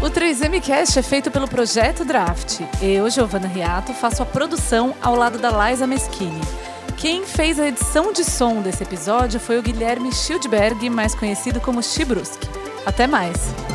O 0.01 0.09
3MCast 0.09 0.97
é 0.97 1.01
feito 1.01 1.29
pelo 1.29 1.47
Projeto 1.47 2.05
Draft. 2.05 2.61
Eu, 2.81 3.09
Giovana 3.09 3.47
Riato, 3.47 3.93
faço 3.93 4.23
a 4.23 4.25
produção 4.25 4.95
ao 5.01 5.15
lado 5.15 5.37
da 5.37 5.69
Liza 5.69 5.85
Meschini. 5.85 6.41
Quem 6.97 7.25
fez 7.25 7.59
a 7.59 7.67
edição 7.67 8.13
de 8.13 8.23
som 8.23 8.61
desse 8.61 8.83
episódio 8.83 9.39
foi 9.39 9.57
o 9.57 9.61
Guilherme 9.61 10.13
Schildberg, 10.13 10.89
mais 10.89 11.13
conhecido 11.13 11.59
como 11.59 11.83
Chibruski. 11.83 12.47
Até 12.85 13.05
mais! 13.05 13.70